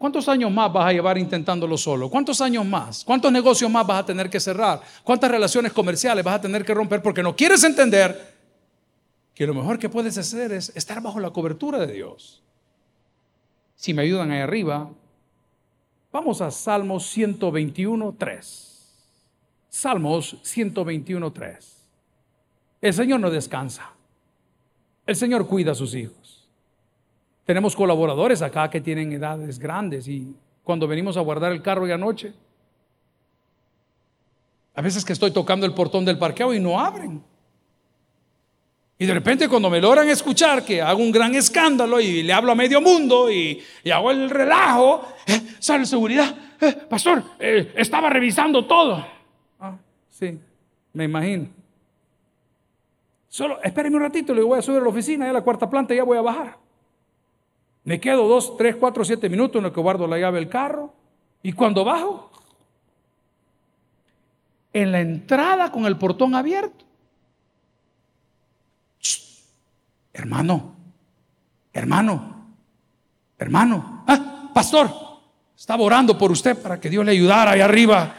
¿Cuántos 0.01 0.27
años 0.29 0.51
más 0.51 0.73
vas 0.73 0.87
a 0.87 0.93
llevar 0.93 1.15
intentándolo 1.19 1.77
solo? 1.77 2.09
¿Cuántos 2.09 2.41
años 2.41 2.65
más? 2.65 3.03
¿Cuántos 3.05 3.31
negocios 3.31 3.69
más 3.69 3.85
vas 3.85 3.99
a 3.99 4.05
tener 4.07 4.31
que 4.31 4.39
cerrar? 4.39 4.81
¿Cuántas 5.03 5.29
relaciones 5.29 5.71
comerciales 5.73 6.25
vas 6.25 6.37
a 6.37 6.41
tener 6.41 6.65
que 6.65 6.73
romper 6.73 7.03
porque 7.03 7.21
no 7.21 7.35
quieres 7.35 7.63
entender 7.63 8.33
que 9.35 9.45
lo 9.45 9.53
mejor 9.53 9.77
que 9.77 9.89
puedes 9.89 10.17
hacer 10.17 10.53
es 10.53 10.75
estar 10.75 10.99
bajo 11.03 11.19
la 11.19 11.29
cobertura 11.29 11.77
de 11.77 11.93
Dios? 11.93 12.41
Si 13.75 13.93
me 13.93 14.01
ayudan 14.01 14.31
ahí 14.31 14.39
arriba, 14.39 14.89
vamos 16.11 16.41
a 16.41 16.49
Salmos 16.49 17.05
121, 17.05 18.15
3. 18.17 18.93
Salmos 19.69 20.35
121, 20.41 21.31
3. 21.31 21.77
El 22.81 22.93
Señor 22.95 23.19
no 23.19 23.29
descansa. 23.29 23.91
El 25.05 25.15
Señor 25.15 25.45
cuida 25.47 25.73
a 25.73 25.75
sus 25.75 25.93
hijos. 25.93 26.40
Tenemos 27.45 27.75
colaboradores 27.75 28.41
acá 28.41 28.69
que 28.69 28.81
tienen 28.81 29.11
edades 29.13 29.59
grandes 29.59 30.07
y 30.07 30.35
cuando 30.63 30.87
venimos 30.87 31.17
a 31.17 31.21
guardar 31.21 31.51
el 31.51 31.61
carro 31.61 31.87
y 31.87 31.91
anoche, 31.91 32.33
a 34.73 34.81
veces 34.81 35.03
que 35.03 35.13
estoy 35.13 35.31
tocando 35.31 35.65
el 35.65 35.73
portón 35.73 36.05
del 36.05 36.17
parqueo 36.17 36.53
y 36.53 36.59
no 36.59 36.79
abren. 36.79 37.23
Y 38.97 39.05
de 39.07 39.13
repente 39.15 39.49
cuando 39.49 39.69
me 39.69 39.81
logran 39.81 40.07
escuchar 40.09 40.63
que 40.63 40.81
hago 40.81 41.01
un 41.01 41.11
gran 41.11 41.33
escándalo 41.33 41.99
y 41.99 42.21
le 42.21 42.33
hablo 42.33 42.51
a 42.51 42.55
medio 42.55 42.79
mundo 42.79 43.31
y, 43.31 43.59
hago 43.91 44.11
el 44.11 44.29
relajo, 44.29 45.03
eh, 45.25 45.41
sale 45.57 45.87
seguridad, 45.87 46.35
eh, 46.61 46.73
pastor, 46.87 47.23
eh, 47.39 47.73
estaba 47.75 48.11
revisando 48.11 48.63
todo. 48.65 49.03
Ah, 49.59 49.75
sí, 50.07 50.37
me 50.93 51.05
imagino. 51.05 51.47
Solo, 53.27 53.59
espéreme 53.63 53.95
un 53.95 54.03
ratito, 54.03 54.35
le 54.35 54.43
voy 54.43 54.59
a 54.59 54.61
subir 54.61 54.79
a 54.79 54.83
la 54.83 54.89
oficina, 54.89 55.27
a 55.27 55.33
la 55.33 55.41
cuarta 55.41 55.67
planta 55.67 55.95
ya 55.95 56.03
voy 56.03 56.19
a 56.19 56.21
bajar. 56.21 56.57
Me 57.83 57.99
quedo 57.99 58.27
dos, 58.27 58.57
tres, 58.57 58.75
cuatro, 58.75 59.03
siete 59.03 59.29
minutos 59.29 59.57
en 59.57 59.63
lo 59.63 59.73
que 59.73 59.81
guardo 59.81 60.07
la 60.07 60.19
llave 60.19 60.39
del 60.39 60.49
carro. 60.49 60.93
Y 61.43 61.53
cuando 61.53 61.83
bajo, 61.83 62.31
en 64.73 64.91
la 64.91 65.01
entrada 65.01 65.71
con 65.71 65.85
el 65.85 65.97
portón 65.97 66.35
abierto. 66.35 66.85
hermano, 70.13 70.75
hermano, 71.73 72.45
hermano, 73.39 74.03
ah, 74.07 74.51
pastor, 74.53 74.91
estaba 75.57 75.83
orando 75.83 76.17
por 76.17 76.31
usted 76.31 76.61
para 76.61 76.79
que 76.79 76.89
Dios 76.89 77.05
le 77.05 77.11
ayudara 77.11 77.51
ahí 77.51 77.61
arriba 77.61 78.13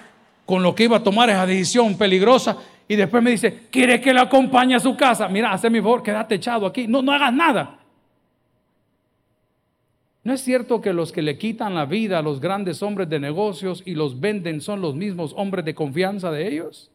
con 0.45 0.63
lo 0.63 0.75
que 0.75 0.85
iba 0.85 0.97
a 0.97 1.03
tomar 1.03 1.31
esa 1.31 1.47
decisión 1.47 1.97
peligrosa. 1.97 2.57
Y 2.89 2.97
después 2.97 3.23
me 3.23 3.31
dice, 3.31 3.69
¿quiere 3.71 4.01
que 4.01 4.13
le 4.13 4.21
acompañe 4.21 4.75
a 4.75 4.81
su 4.81 4.97
casa? 4.97 5.29
Mira, 5.29 5.53
hazme 5.53 5.71
mi 5.71 5.81
favor, 5.81 6.03
quédate 6.03 6.35
echado 6.35 6.67
aquí. 6.67 6.87
No, 6.87 7.01
no 7.03 7.13
hagas 7.13 7.33
nada. 7.33 7.79
¿No 10.25 10.33
es 10.35 10.43
cierto 10.43 10.81
que 10.81 10.93
los 10.93 11.11
que 11.11 11.23
le 11.23 11.37
quitan 11.37 11.75
la 11.75 11.85
vida 11.85 12.19
a 12.19 12.23
los 12.23 12.41
grandes 12.41 12.83
hombres 12.83 13.09
de 13.09 13.19
negocios 13.19 13.83
y 13.85 13.95
los 13.95 14.21
venden 14.21 14.61
son 14.61 14.81
los 14.81 14.95
mismos 14.95 15.35
hombres 15.37 15.65
de 15.65 15.75
confianza 15.75 16.31
de 16.31 16.47
ellos? 16.47 16.91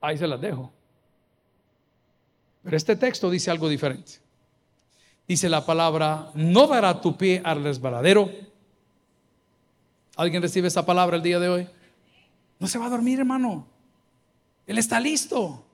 Ahí 0.00 0.18
se 0.18 0.26
las 0.26 0.40
dejo. 0.40 0.70
Pero 2.62 2.76
este 2.76 2.96
texto 2.96 3.30
dice 3.30 3.50
algo 3.50 3.68
diferente. 3.68 4.12
Dice 5.26 5.48
la 5.48 5.64
palabra, 5.64 6.30
no 6.34 6.66
dará 6.66 7.00
tu 7.00 7.16
pie 7.16 7.40
al 7.44 7.62
resbaladero. 7.62 8.30
¿Alguien 10.16 10.42
recibe 10.42 10.68
esa 10.68 10.84
palabra 10.84 11.16
el 11.16 11.22
día 11.22 11.38
de 11.38 11.48
hoy? 11.48 11.68
No 12.58 12.66
se 12.66 12.78
va 12.78 12.86
a 12.86 12.90
dormir, 12.90 13.20
hermano. 13.20 13.66
Él 14.66 14.76
está 14.76 15.00
listo. 15.00 15.64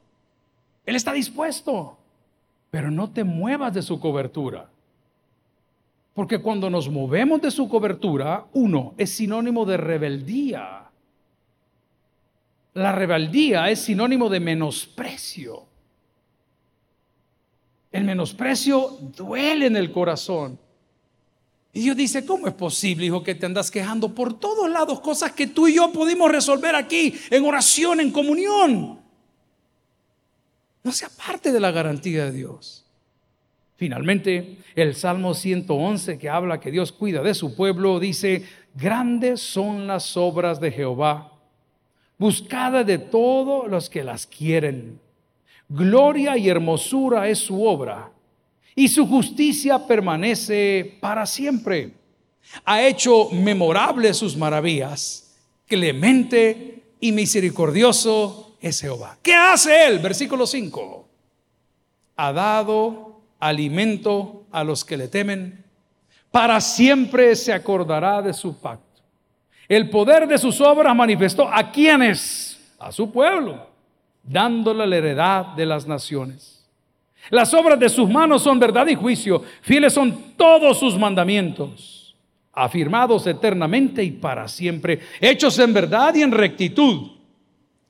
Él 0.84 0.94
está 0.94 1.12
dispuesto. 1.12 1.98
Pero 2.70 2.92
no 2.92 3.10
te 3.10 3.24
muevas 3.24 3.74
de 3.74 3.82
su 3.82 3.98
cobertura. 3.98 4.70
Porque 6.16 6.38
cuando 6.38 6.70
nos 6.70 6.88
movemos 6.88 7.42
de 7.42 7.50
su 7.50 7.68
cobertura, 7.68 8.46
uno, 8.54 8.94
es 8.96 9.10
sinónimo 9.10 9.66
de 9.66 9.76
rebeldía. 9.76 10.90
La 12.72 12.92
rebeldía 12.92 13.68
es 13.68 13.80
sinónimo 13.80 14.30
de 14.30 14.40
menosprecio. 14.40 15.66
El 17.92 18.04
menosprecio 18.04 18.96
duele 19.14 19.66
en 19.66 19.76
el 19.76 19.92
corazón. 19.92 20.58
Y 21.74 21.80
Dios 21.82 21.96
dice, 21.98 22.24
¿cómo 22.24 22.46
es 22.46 22.54
posible, 22.54 23.04
hijo, 23.04 23.22
que 23.22 23.34
te 23.34 23.44
andas 23.44 23.70
quejando 23.70 24.14
por 24.14 24.40
todos 24.40 24.70
lados 24.70 25.00
cosas 25.00 25.32
que 25.32 25.48
tú 25.48 25.68
y 25.68 25.74
yo 25.74 25.92
pudimos 25.92 26.32
resolver 26.32 26.76
aquí, 26.76 27.14
en 27.28 27.44
oración, 27.44 28.00
en 28.00 28.10
comunión? 28.10 29.00
No 30.82 30.92
sea 30.92 31.10
parte 31.10 31.52
de 31.52 31.60
la 31.60 31.72
garantía 31.72 32.24
de 32.24 32.32
Dios. 32.32 32.85
Finalmente, 33.76 34.56
el 34.74 34.94
Salmo 34.94 35.34
111 35.34 36.18
que 36.18 36.30
habla 36.30 36.60
que 36.60 36.70
Dios 36.70 36.92
cuida 36.92 37.22
de 37.22 37.34
su 37.34 37.54
pueblo 37.54 38.00
dice, 38.00 38.44
grandes 38.74 39.40
son 39.40 39.86
las 39.86 40.16
obras 40.16 40.60
de 40.60 40.72
Jehová, 40.72 41.32
buscada 42.16 42.84
de 42.84 42.98
todos 42.98 43.68
los 43.70 43.90
que 43.90 44.02
las 44.02 44.26
quieren. 44.26 44.98
Gloria 45.68 46.38
y 46.38 46.48
hermosura 46.48 47.28
es 47.28 47.38
su 47.38 47.64
obra, 47.64 48.10
y 48.74 48.88
su 48.88 49.06
justicia 49.06 49.86
permanece 49.86 50.96
para 51.00 51.26
siempre. 51.26 51.92
Ha 52.64 52.82
hecho 52.82 53.28
memorables 53.30 54.16
sus 54.16 54.36
maravillas, 54.36 55.36
clemente 55.66 56.82
y 57.00 57.12
misericordioso 57.12 58.56
es 58.60 58.80
Jehová. 58.80 59.18
¿Qué 59.22 59.34
hace 59.34 59.86
él? 59.86 59.98
Versículo 59.98 60.46
5. 60.46 61.08
Ha 62.16 62.32
dado 62.32 63.15
alimento 63.38 64.44
a 64.50 64.64
los 64.64 64.84
que 64.84 64.96
le 64.96 65.08
temen, 65.08 65.64
para 66.30 66.60
siempre 66.60 67.34
se 67.36 67.52
acordará 67.52 68.22
de 68.22 68.32
su 68.32 68.58
pacto. 68.58 68.84
El 69.68 69.90
poder 69.90 70.28
de 70.28 70.38
sus 70.38 70.60
obras 70.60 70.94
manifestó 70.94 71.48
a 71.48 71.70
quienes, 71.70 72.74
a 72.78 72.92
su 72.92 73.10
pueblo, 73.10 73.68
dándole 74.22 74.86
la 74.86 74.96
heredad 74.96 75.46
de 75.56 75.66
las 75.66 75.86
naciones. 75.86 76.64
Las 77.30 77.52
obras 77.54 77.78
de 77.80 77.88
sus 77.88 78.08
manos 78.08 78.42
son 78.42 78.58
verdad 78.58 78.86
y 78.86 78.94
juicio, 78.94 79.42
fieles 79.62 79.92
son 79.92 80.34
todos 80.36 80.78
sus 80.78 80.96
mandamientos, 80.96 82.14
afirmados 82.52 83.26
eternamente 83.26 84.04
y 84.04 84.12
para 84.12 84.46
siempre, 84.46 85.00
hechos 85.20 85.58
en 85.58 85.72
verdad 85.72 86.14
y 86.14 86.22
en 86.22 86.30
rectitud. 86.30 87.10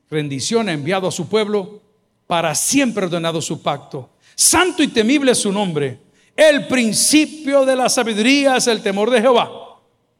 Rendición 0.09 0.69
ha 0.69 0.73
enviado 0.73 1.07
a 1.07 1.11
su 1.11 1.29
pueblo, 1.29 1.81
para 2.25 2.55
siempre 2.55 3.05
ordenado 3.05 3.41
su 3.41 3.61
pacto 3.61 4.09
Santo 4.39 4.83
y 4.83 4.87
temible 4.89 5.31
es 5.31 5.39
su 5.39 5.51
nombre. 5.51 5.99
El 6.35 6.67
principio 6.67 7.65
de 7.65 7.75
la 7.75 7.89
sabiduría 7.89 8.57
es 8.57 8.67
el 8.67 8.83
temor 8.83 9.09
de 9.09 9.19
Jehová. 9.19 9.49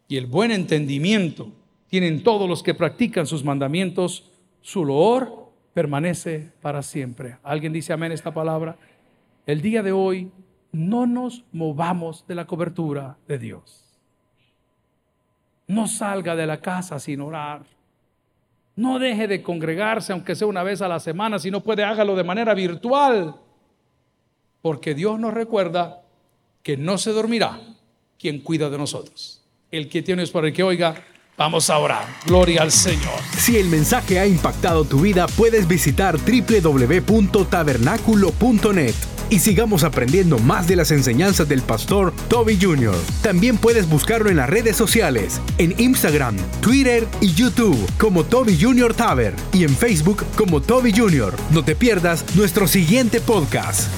Y 0.07 0.17
el 0.17 0.25
buen 0.25 0.49
entendimiento 0.49 1.51
tienen 1.87 2.23
todos 2.23 2.49
los 2.49 2.63
que 2.63 2.73
practican 2.73 3.27
sus 3.27 3.43
mandamientos. 3.43 4.31
Su 4.59 4.83
loor 4.83 5.51
permanece 5.71 6.51
para 6.63 6.81
siempre. 6.81 7.37
¿Alguien 7.43 7.71
dice 7.71 7.93
amén 7.93 8.11
esta 8.11 8.33
palabra? 8.33 8.75
El 9.45 9.61
día 9.61 9.83
de 9.83 9.91
hoy 9.91 10.31
no 10.71 11.05
nos 11.05 11.43
movamos 11.51 12.25
de 12.27 12.33
la 12.33 12.47
cobertura 12.47 13.17
de 13.27 13.37
Dios. 13.37 13.83
No 15.67 15.87
salga 15.87 16.35
de 16.35 16.47
la 16.47 16.59
casa 16.59 16.97
sin 16.97 17.21
orar. 17.21 17.67
No 18.75 18.97
deje 18.97 19.27
de 19.27 19.43
congregarse, 19.43 20.11
aunque 20.11 20.35
sea 20.35 20.47
una 20.47 20.63
vez 20.63 20.81
a 20.81 20.87
la 20.87 20.99
semana. 20.99 21.37
Si 21.37 21.51
no 21.51 21.61
puede, 21.61 21.83
hágalo 21.83 22.15
de 22.15 22.23
manera 22.23 22.55
virtual. 22.55 23.41
Porque 24.67 24.93
Dios 24.93 25.17
nos 25.17 25.33
recuerda 25.33 26.01
que 26.61 26.75
no 26.75 26.97
se 26.97 27.11
dormirá 27.11 27.61
quien 28.19 28.41
cuida 28.41 28.69
de 28.69 28.77
nosotros. 28.77 29.41
El 29.71 29.87
que 29.87 30.01
tienes 30.01 30.29
para 30.29 30.47
el 30.47 30.53
que 30.53 30.61
oiga, 30.61 31.05
vamos 31.37 31.69
a 31.69 31.77
orar. 31.77 32.05
Gloria 32.25 32.63
al 32.63 32.73
Señor. 32.73 33.17
Si 33.37 33.55
el 33.55 33.69
mensaje 33.69 34.19
ha 34.19 34.27
impactado 34.27 34.83
tu 34.83 34.99
vida, 34.99 35.27
puedes 35.37 35.69
visitar 35.69 36.17
www.tabernaculo.net 36.17 38.93
y 39.29 39.39
sigamos 39.39 39.85
aprendiendo 39.85 40.37
más 40.37 40.67
de 40.67 40.75
las 40.75 40.91
enseñanzas 40.91 41.47
del 41.47 41.61
pastor 41.61 42.13
Toby 42.27 42.59
Jr. 42.61 42.97
También 43.21 43.57
puedes 43.57 43.87
buscarlo 43.87 44.29
en 44.29 44.35
las 44.35 44.49
redes 44.49 44.75
sociales, 44.75 45.39
en 45.59 45.79
Instagram, 45.79 46.35
Twitter 46.59 47.07
y 47.21 47.33
YouTube 47.33 47.79
como 47.97 48.25
Toby 48.25 48.61
Jr. 48.61 48.93
Taber 48.93 49.33
y 49.53 49.63
en 49.63 49.73
Facebook 49.73 50.25
como 50.35 50.61
Toby 50.61 50.91
Jr. 50.93 51.33
No 51.51 51.63
te 51.63 51.73
pierdas 51.73 52.25
nuestro 52.35 52.67
siguiente 52.67 53.21
podcast. 53.21 53.89